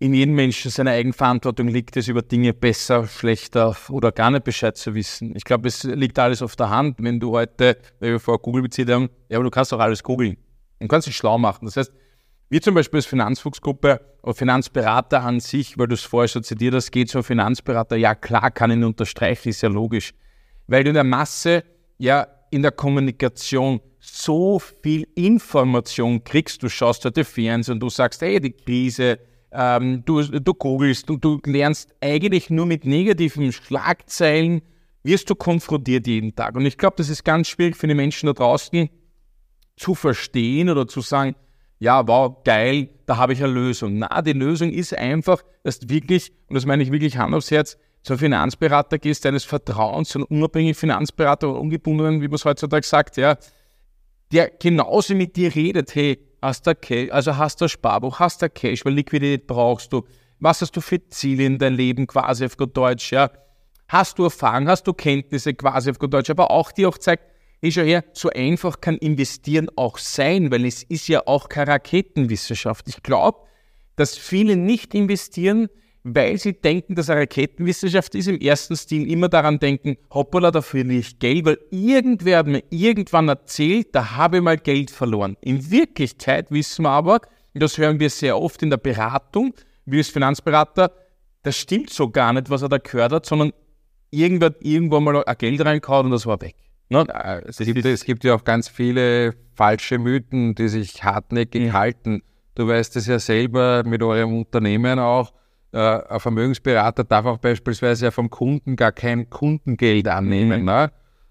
in 0.00 0.14
jedem 0.14 0.34
Menschen 0.34 0.70
seine 0.70 0.92
Eigenverantwortung 0.92 1.68
liegt 1.68 1.96
es, 1.96 2.06
über 2.06 2.22
Dinge 2.22 2.54
besser, 2.54 3.06
schlechter 3.08 3.76
oder 3.88 4.12
gar 4.12 4.30
nicht 4.30 4.44
Bescheid 4.44 4.76
zu 4.76 4.94
wissen. 4.94 5.34
Ich 5.34 5.44
glaube, 5.44 5.66
es 5.66 5.82
liegt 5.82 6.18
alles 6.18 6.40
auf 6.40 6.54
der 6.54 6.70
Hand. 6.70 6.96
Wenn 7.00 7.18
du 7.18 7.32
heute, 7.32 7.78
wenn 7.98 8.12
wir 8.12 8.20
vor 8.20 8.38
Google 8.38 8.62
bezieht 8.62 8.88
haben, 8.90 9.10
ja, 9.28 9.38
aber 9.38 9.44
du 9.44 9.50
kannst 9.50 9.74
auch 9.74 9.80
alles 9.80 10.02
googeln 10.02 10.36
und 10.78 10.88
kannst 10.88 11.08
dich 11.08 11.16
schlau 11.16 11.36
machen. 11.36 11.64
Das 11.64 11.76
heißt, 11.76 11.92
wir 12.48 12.62
zum 12.62 12.74
Beispiel 12.74 12.98
als 12.98 13.06
Finanzfuchsgruppe 13.06 14.00
oder 14.22 14.34
Finanzberater 14.34 15.22
an 15.22 15.40
sich, 15.40 15.76
weil 15.76 15.88
du 15.88 15.94
es 15.94 16.02
vorher 16.02 16.28
schon 16.28 16.44
zitiert 16.44 16.74
hast, 16.74 16.92
geht 16.92 17.10
zum 17.10 17.24
Finanzberater, 17.24 17.96
ja 17.96 18.14
klar, 18.14 18.50
kann 18.50 18.70
ich 18.70 18.76
ihn 18.76 18.84
unterstreichen, 18.84 19.48
ist 19.48 19.62
ja 19.62 19.68
logisch. 19.68 20.14
Weil 20.68 20.84
du 20.84 20.90
in 20.90 20.94
der 20.94 21.04
Masse, 21.04 21.64
ja, 21.98 22.26
in 22.50 22.62
der 22.62 22.72
Kommunikation 22.72 23.80
so 23.98 24.58
viel 24.58 25.08
Information 25.14 26.22
kriegst. 26.22 26.62
Du 26.62 26.68
schaust 26.68 27.04
heute 27.04 27.24
Fernsehen 27.24 27.74
und 27.74 27.80
du 27.80 27.90
sagst, 27.90 28.22
hey, 28.22 28.40
die 28.40 28.52
Krise, 28.52 29.18
ähm, 29.52 30.04
du, 30.04 30.22
du 30.22 30.54
googelst 30.54 31.10
und 31.10 31.24
du 31.24 31.40
lernst 31.44 31.94
eigentlich 32.00 32.50
nur 32.50 32.66
mit 32.66 32.84
negativen 32.84 33.52
Schlagzeilen, 33.52 34.62
wirst 35.02 35.30
du 35.30 35.34
konfrontiert 35.34 36.06
jeden 36.06 36.34
Tag. 36.34 36.54
Und 36.54 36.66
ich 36.66 36.76
glaube, 36.76 36.96
das 36.96 37.08
ist 37.08 37.24
ganz 37.24 37.48
schwierig 37.48 37.76
für 37.76 37.86
die 37.86 37.94
Menschen 37.94 38.26
da 38.26 38.32
draußen 38.32 38.88
zu 39.76 39.94
verstehen 39.94 40.68
oder 40.68 40.86
zu 40.86 41.00
sagen, 41.00 41.34
ja, 41.78 42.06
wow, 42.06 42.42
geil, 42.44 42.88
da 43.06 43.16
habe 43.16 43.32
ich 43.32 43.42
eine 43.42 43.52
Lösung. 43.52 43.98
Na, 43.98 44.20
die 44.20 44.32
Lösung 44.32 44.70
ist 44.70 44.96
einfach, 44.96 45.42
dass 45.62 45.78
du 45.78 45.88
wirklich, 45.88 46.32
und 46.48 46.54
das 46.54 46.66
meine 46.66 46.82
ich 46.82 46.90
wirklich 46.90 47.16
Hand 47.16 47.34
aufs 47.34 47.50
Herz, 47.50 47.78
zum 48.02 48.18
Finanzberater 48.18 48.98
gehst, 48.98 49.24
deines 49.24 49.44
Vertrauens, 49.44 50.08
zu 50.08 50.18
einem 50.18 50.26
unabhängigen 50.26 50.74
Finanzberater 50.74 51.50
oder 51.50 51.60
ungebundenen, 51.60 52.20
wie 52.20 52.28
man 52.28 52.34
es 52.34 52.44
heutzutage 52.44 52.86
sagt, 52.86 53.16
ja, 53.16 53.36
der 54.32 54.50
genauso 54.50 55.14
mit 55.14 55.36
dir 55.36 55.54
redet, 55.54 55.94
hey, 55.94 56.18
hast 56.42 56.66
du 56.66 56.74
Cash, 56.74 57.10
also 57.10 57.36
hast 57.36 57.60
du 57.60 57.68
Sparbuch, 57.68 58.18
hast 58.18 58.42
du 58.42 58.48
Cash, 58.48 58.84
weil 58.84 58.94
Liquidität 58.94 59.46
brauchst 59.46 59.92
du, 59.92 60.04
was 60.40 60.62
hast 60.62 60.76
du 60.76 60.80
für 60.80 61.06
Ziele 61.08 61.44
in 61.44 61.58
dein 61.58 61.74
Leben 61.74 62.06
quasi 62.06 62.44
auf 62.44 62.56
gut 62.56 62.76
Deutsch, 62.76 63.12
ja, 63.12 63.30
hast 63.88 64.18
du 64.18 64.24
Erfahrung, 64.24 64.68
hast 64.68 64.86
du 64.86 64.92
Kenntnisse 64.92 65.54
quasi 65.54 65.90
auf 65.90 65.98
gut 65.98 66.12
Deutsch, 66.12 66.30
aber 66.30 66.50
auch 66.50 66.72
die 66.72 66.86
auch 66.86 66.98
zeigt, 66.98 67.24
hey, 67.60 67.72
schau 67.72 67.82
her, 67.82 68.04
so 68.12 68.30
einfach 68.30 68.80
kann 68.80 68.96
investieren 68.96 69.68
auch 69.76 69.98
sein, 69.98 70.50
weil 70.50 70.64
es 70.64 70.82
ist 70.82 71.08
ja 71.08 71.22
auch 71.26 71.48
keine 71.48 71.72
Raketenwissenschaft. 71.72 72.86
Ich 72.88 73.02
glaube, 73.02 73.38
dass 73.96 74.16
viele 74.16 74.56
nicht 74.56 74.94
investieren, 74.94 75.68
weil 76.14 76.38
sie 76.38 76.52
denken, 76.52 76.94
dass 76.94 77.10
eine 77.10 77.22
Raketenwissenschaft 77.22 78.14
ist, 78.14 78.28
im 78.28 78.40
ersten 78.40 78.76
Stil 78.76 79.10
immer 79.10 79.28
daran 79.28 79.58
denken, 79.58 79.96
hoppala, 80.12 80.50
dafür 80.50 80.84
nicht 80.84 81.20
Geld, 81.20 81.44
weil 81.44 81.58
irgendwer 81.70 82.38
hat 82.38 82.46
mir 82.46 82.62
irgendwann 82.70 83.28
erzählt, 83.28 83.88
da 83.92 84.16
habe 84.16 84.38
ich 84.38 84.42
mal 84.42 84.56
Geld 84.58 84.90
verloren. 84.90 85.36
In 85.40 85.70
Wirklichkeit 85.70 86.50
wissen 86.50 86.82
wir 86.82 86.90
aber, 86.90 87.20
und 87.54 87.62
das 87.62 87.78
hören 87.78 87.98
wir 87.98 88.10
sehr 88.10 88.38
oft 88.38 88.62
in 88.62 88.70
der 88.70 88.76
Beratung, 88.76 89.54
wie 89.86 89.98
als 89.98 90.08
Finanzberater, 90.08 90.92
das 91.42 91.56
stimmt 91.56 91.90
so 91.90 92.10
gar 92.10 92.32
nicht, 92.32 92.50
was 92.50 92.62
er 92.62 92.68
da 92.68 92.78
gehört 92.78 93.12
hat, 93.12 93.26
sondern 93.26 93.52
irgendwer 94.10 94.46
hat 94.46 94.56
irgendwann 94.60 95.04
mal 95.04 95.24
ein 95.24 95.38
Geld 95.38 95.64
reingehauen 95.64 96.06
und 96.06 96.12
das 96.12 96.26
war 96.26 96.40
weg. 96.40 96.56
Ne? 96.90 97.06
Es, 97.46 97.58
gibt, 97.58 97.84
es 97.84 98.04
gibt 98.04 98.24
ja 98.24 98.34
auch 98.34 98.44
ganz 98.44 98.68
viele 98.68 99.34
falsche 99.54 99.98
Mythen, 99.98 100.54
die 100.54 100.68
sich 100.68 101.02
hartnäckig 101.04 101.66
Ja. 101.66 101.72
halten. 101.74 102.22
Du 102.54 102.66
weißt 102.66 102.96
es 102.96 103.06
ja 103.06 103.18
selber 103.18 103.82
mit 103.84 104.02
eurem 104.02 104.36
Unternehmen 104.38 104.98
auch. 104.98 105.32
Äh, 105.72 105.78
ein 105.78 106.20
Vermögensberater 106.20 107.04
darf 107.04 107.26
auch 107.26 107.38
beispielsweise 107.38 108.06
ja 108.06 108.10
vom 108.10 108.30
Kunden 108.30 108.76
gar 108.76 108.92
kein 108.92 109.28
Kundengeld 109.28 110.08
annehmen. 110.08 110.60
Mhm. 110.60 110.66
Ne? 110.66 110.90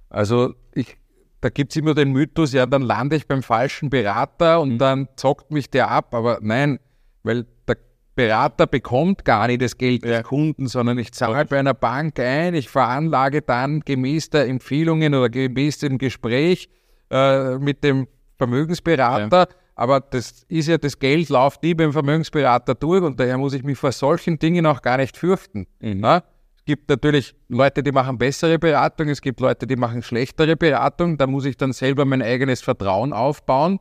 Also 0.10 0.54
ich, 0.74 0.98
da 1.42 1.50
gibt 1.50 1.72
es 1.72 1.78
immer 1.78 1.96
den 1.96 2.12
Mythos, 2.12 2.54
ja, 2.54 2.66
dann 2.66 2.84
lande 2.84 3.16
ich 3.16 3.28
beim 3.28 3.42
falschen 3.44 3.90
Berater 3.90 4.62
und 4.62 4.74
Mhm. 4.74 4.78
dann 4.78 5.08
zockt 5.16 5.52
mich 5.52 5.70
der 5.70 5.90
ab. 5.90 6.14
Aber 6.14 6.40
nein, 6.42 6.80
weil 7.24 7.46
der 7.68 7.78
Berater 8.16 8.68
bekommt 8.68 9.26
gar 9.26 9.48
nicht 9.48 9.62
das 9.62 9.78
Geld 9.78 10.04
des 10.04 10.24
Kunden, 10.24 10.68
sondern 10.68 10.98
ich 10.98 11.12
zahle 11.14 11.46
bei 11.46 11.60
einer 11.60 11.74
Bank 11.74 12.20
ein, 12.20 12.54
ich 12.54 12.70
veranlage 12.70 13.42
dann 13.42 13.82
gemäß 13.82 14.30
der 14.30 14.48
Empfehlungen 14.48 15.14
oder 15.14 15.30
gemäß 15.30 15.80
dem 15.80 15.98
Gespräch 15.98 16.70
äh, 17.10 17.58
mit 17.58 17.84
dem 17.84 18.08
Vermögensberater. 18.38 19.48
Aber 19.76 20.00
das 20.00 20.44
ist 20.48 20.68
ja, 20.68 20.78
das 20.78 20.98
Geld 20.98 21.30
läuft 21.30 21.62
nie 21.62 21.76
beim 21.76 21.94
Vermögensberater 21.94 22.74
durch 22.74 23.04
und 23.04 23.20
daher 23.20 23.38
muss 23.38 23.54
ich 23.54 23.64
mich 23.64 23.78
vor 23.78 23.92
solchen 23.92 24.40
Dingen 24.40 24.66
auch 24.66 24.82
gar 24.82 24.98
nicht 24.98 25.16
fürchten. 25.18 25.68
Na? 25.80 26.24
Es 26.58 26.66
gibt 26.66 26.90
natürlich 26.90 27.36
Leute, 27.48 27.84
die 27.84 27.92
machen 27.92 28.18
bessere 28.18 28.58
Beratung, 28.60 29.08
es 29.10 29.22
gibt 29.22 29.40
Leute, 29.40 29.68
die 29.68 29.76
machen 29.76 30.02
schlechtere 30.02 30.56
Beratung. 30.58 31.18
Da 31.18 31.28
muss 31.28 31.46
ich 31.46 31.58
dann 31.58 31.74
selber 31.74 32.06
mein 32.06 32.22
eigenes 32.22 32.62
Vertrauen 32.62 33.14
aufbauen. 33.14 33.80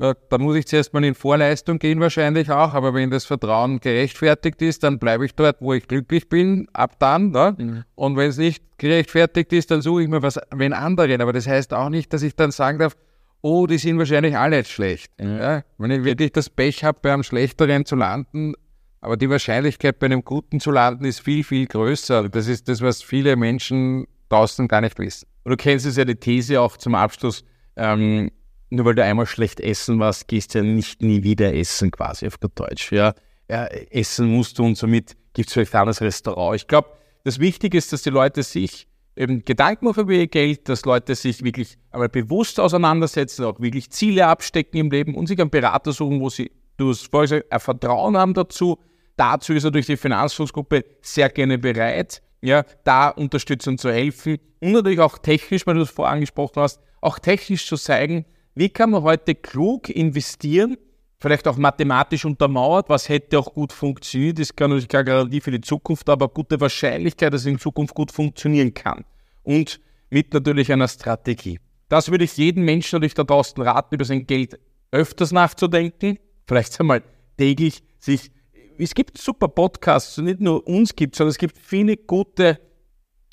Äh, 0.00 0.14
Da 0.30 0.38
muss 0.38 0.56
ich 0.56 0.66
zuerst 0.66 0.92
mal 0.94 1.04
in 1.04 1.14
Vorleistung 1.14 1.78
gehen 1.78 2.00
wahrscheinlich 2.00 2.50
auch, 2.50 2.74
aber 2.74 2.94
wenn 2.94 3.10
das 3.10 3.24
Vertrauen 3.26 3.78
gerechtfertigt 3.78 4.60
ist, 4.62 4.82
dann 4.82 4.98
bleibe 4.98 5.24
ich 5.26 5.34
dort, 5.36 5.58
wo 5.60 5.74
ich 5.74 5.86
glücklich 5.86 6.28
bin, 6.28 6.66
ab 6.72 6.98
dann. 6.98 7.30
Ne? 7.30 7.54
Und 7.94 8.16
wenn 8.16 8.30
es 8.30 8.38
nicht 8.38 8.64
gerechtfertigt 8.78 9.52
ist, 9.52 9.70
dann 9.70 9.82
suche 9.82 10.02
ich 10.02 10.08
mir 10.08 10.22
was, 10.22 10.40
wenn 10.50 10.72
anderen. 10.72 11.20
Aber 11.20 11.32
das 11.32 11.46
heißt 11.46 11.72
auch 11.72 11.90
nicht, 11.90 12.12
dass 12.12 12.22
ich 12.22 12.34
dann 12.34 12.50
sagen 12.50 12.78
darf, 12.80 12.96
oh, 13.44 13.66
die 13.66 13.76
sind 13.76 13.98
wahrscheinlich 13.98 14.38
alle 14.38 14.56
jetzt 14.56 14.70
schlecht. 14.70 15.12
Ja? 15.20 15.62
Wenn 15.76 15.90
ich 15.90 16.02
wirklich 16.02 16.32
das 16.32 16.48
Pech 16.48 16.82
habe, 16.82 16.98
bei 17.02 17.12
einem 17.12 17.22
Schlechteren 17.22 17.84
zu 17.84 17.94
landen, 17.94 18.54
aber 19.02 19.18
die 19.18 19.28
Wahrscheinlichkeit, 19.28 19.98
bei 19.98 20.06
einem 20.06 20.24
Guten 20.24 20.60
zu 20.60 20.70
landen, 20.70 21.04
ist 21.04 21.20
viel, 21.20 21.44
viel 21.44 21.66
größer. 21.66 22.30
Das 22.30 22.48
ist 22.48 22.68
das, 22.70 22.80
was 22.80 23.02
viele 23.02 23.36
Menschen 23.36 24.06
draußen 24.30 24.66
gar 24.66 24.80
nicht 24.80 24.98
wissen. 24.98 25.28
Und 25.42 25.50
du 25.50 25.56
kennst 25.58 25.84
es 25.84 25.98
ja 25.98 26.06
die 26.06 26.14
These 26.14 26.58
auch 26.58 26.78
zum 26.78 26.94
Abschluss, 26.94 27.44
ähm, 27.76 28.30
nur 28.70 28.86
weil 28.86 28.94
du 28.94 29.04
einmal 29.04 29.26
schlecht 29.26 29.60
essen 29.60 29.98
warst, 30.00 30.26
gehst 30.26 30.54
du 30.54 30.60
ja 30.60 30.64
nicht 30.64 31.02
nie 31.02 31.22
wieder 31.22 31.54
essen, 31.54 31.90
quasi 31.90 32.26
auf 32.26 32.40
gut 32.40 32.52
Deutsch. 32.54 32.92
Ja? 32.92 33.12
Ja, 33.50 33.66
essen 33.66 34.28
musst 34.28 34.58
du 34.58 34.64
und 34.64 34.78
somit 34.78 35.18
gibt 35.34 35.48
es 35.48 35.52
vielleicht 35.52 35.74
ein 35.74 35.80
anderes 35.80 36.00
Restaurant. 36.00 36.56
Ich 36.56 36.66
glaube, 36.66 36.88
das 37.24 37.38
Wichtige 37.38 37.76
ist, 37.76 37.92
dass 37.92 38.00
die 38.00 38.10
Leute 38.10 38.42
sich 38.42 38.88
eben 39.16 39.44
Gedanken 39.44 39.88
über 39.88 40.12
ihr 40.12 40.26
Geld, 40.26 40.68
dass 40.68 40.84
Leute 40.84 41.14
sich 41.14 41.42
wirklich 41.44 41.78
einmal 41.90 42.08
bewusst 42.08 42.58
auseinandersetzen, 42.58 43.44
auch 43.44 43.60
wirklich 43.60 43.90
Ziele 43.90 44.26
abstecken 44.26 44.78
im 44.78 44.90
Leben 44.90 45.14
und 45.14 45.26
sich 45.26 45.40
einen 45.40 45.50
Berater 45.50 45.92
suchen, 45.92 46.20
wo 46.20 46.28
sie, 46.28 46.50
du 46.76 46.90
hast 46.90 47.10
vorher 47.10 47.40
gesagt, 47.40 47.52
ein 47.52 47.60
Vertrauen 47.60 48.16
haben 48.16 48.34
dazu. 48.34 48.78
Dazu 49.16 49.52
ist 49.52 49.64
natürlich 49.64 49.86
die 49.86 49.96
Finanzfondsgruppe 49.96 50.84
sehr 51.00 51.28
gerne 51.28 51.58
bereit, 51.58 52.20
ja, 52.40 52.64
da 52.82 53.08
Unterstützung 53.10 53.78
zu 53.78 53.92
helfen 53.92 54.38
und 54.60 54.72
natürlich 54.72 55.00
auch 55.00 55.18
technisch, 55.18 55.66
weil 55.66 55.74
du 55.74 55.82
es 55.82 55.90
vorher 55.90 56.14
angesprochen 56.14 56.60
hast, 56.62 56.80
auch 57.00 57.18
technisch 57.18 57.66
zu 57.66 57.76
zeigen, 57.76 58.24
wie 58.54 58.68
kann 58.68 58.90
man 58.90 59.02
heute 59.02 59.34
klug 59.34 59.88
investieren, 59.88 60.76
vielleicht 61.24 61.48
auch 61.48 61.56
mathematisch 61.56 62.26
untermauert, 62.26 62.90
was 62.90 63.08
hätte 63.08 63.38
auch 63.38 63.54
gut 63.54 63.72
funktioniert, 63.72 64.38
das 64.38 64.54
kann 64.54 64.68
natürlich 64.68 64.88
keine 64.88 65.06
Garantie 65.06 65.40
für 65.40 65.52
die 65.52 65.62
Zukunft, 65.62 66.06
aber 66.10 66.28
gute 66.28 66.60
Wahrscheinlichkeit, 66.60 67.32
dass 67.32 67.40
es 67.40 67.46
in 67.46 67.58
Zukunft 67.58 67.94
gut 67.94 68.12
funktionieren 68.12 68.74
kann. 68.74 69.06
Und 69.42 69.80
mit 70.10 70.34
natürlich 70.34 70.70
einer 70.70 70.86
Strategie. 70.86 71.60
Das 71.88 72.10
würde 72.10 72.24
ich 72.24 72.36
jedem 72.36 72.66
Menschen 72.66 72.96
natürlich 72.96 73.14
da 73.14 73.24
draußen 73.24 73.62
raten, 73.62 73.94
über 73.94 74.04
sein 74.04 74.26
Geld 74.26 74.58
öfters 74.90 75.32
nachzudenken, 75.32 76.18
vielleicht 76.46 76.78
einmal 76.80 77.02
täglich 77.38 77.82
sich, 77.98 78.30
es 78.76 78.94
gibt 78.94 79.16
super 79.16 79.48
Podcasts, 79.48 80.18
nicht 80.18 80.40
nur 80.40 80.66
uns 80.66 80.94
gibt, 80.94 81.16
sondern 81.16 81.30
es 81.30 81.38
gibt 81.38 81.56
viele 81.56 81.96
gute 81.96 82.60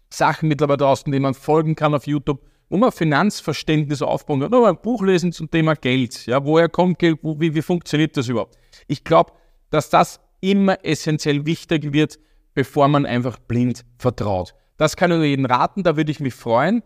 Sachen 0.10 0.48
mittlerweile 0.48 0.78
draußen, 0.78 1.12
denen 1.12 1.24
man 1.24 1.34
folgen 1.34 1.76
kann 1.76 1.94
auf 1.94 2.08
YouTube, 2.08 2.40
wo 2.72 2.78
man 2.78 2.92
Finanzverständnis 2.92 4.02
aufbauen 4.02 4.40
kann. 4.40 4.54
Oder 4.54 4.70
ein 4.70 4.78
Buch 4.82 5.04
lesen 5.04 5.34
zum 5.34 5.52
Thema 5.52 5.76
Geld. 5.76 6.26
Ja, 6.26 6.44
woher 6.46 6.70
kommt 6.70 7.00
Geld? 7.00 7.20
Wo, 7.22 7.38
wie, 7.40 7.54
wie 7.54 7.62
funktioniert 7.62 8.16
das 8.16 8.30
überhaupt? 8.30 8.58
Ich 8.88 9.04
glaube, 9.04 9.34
dass 9.70 9.90
das 9.90 10.22
immer 10.40 10.84
essentiell 10.84 11.46
wichtig 11.46 11.92
wird, 11.92 12.18
bevor 12.54 12.88
man 12.88 13.06
einfach 13.06 13.38
blind 13.40 13.84
vertraut. 13.98 14.56
Das 14.78 14.96
kann 14.96 15.12
ich 15.12 15.18
nur 15.18 15.26
jedem 15.26 15.46
raten, 15.46 15.84
da 15.84 15.98
würde 15.98 16.12
ich 16.12 16.22
mich 16.22 16.34
freuen. 16.34 16.82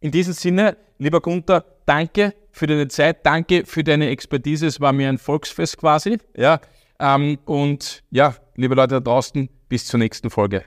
In 0.00 0.10
diesem 0.10 0.32
Sinne, 0.34 0.76
lieber 0.98 1.20
Gunther, 1.20 1.64
danke 1.86 2.34
für 2.50 2.66
deine 2.66 2.88
Zeit, 2.88 3.24
danke 3.24 3.64
für 3.64 3.84
deine 3.84 4.08
Expertise. 4.08 4.66
Es 4.66 4.80
war 4.80 4.92
mir 4.92 5.08
ein 5.08 5.18
Volksfest 5.18 5.78
quasi. 5.78 6.18
Ja, 6.36 6.60
ähm, 6.98 7.38
und 7.44 8.02
ja, 8.10 8.34
liebe 8.56 8.74
Leute 8.74 8.96
da 8.96 9.00
draußen, 9.00 9.48
bis 9.68 9.86
zur 9.86 9.98
nächsten 9.98 10.30
Folge. 10.30 10.64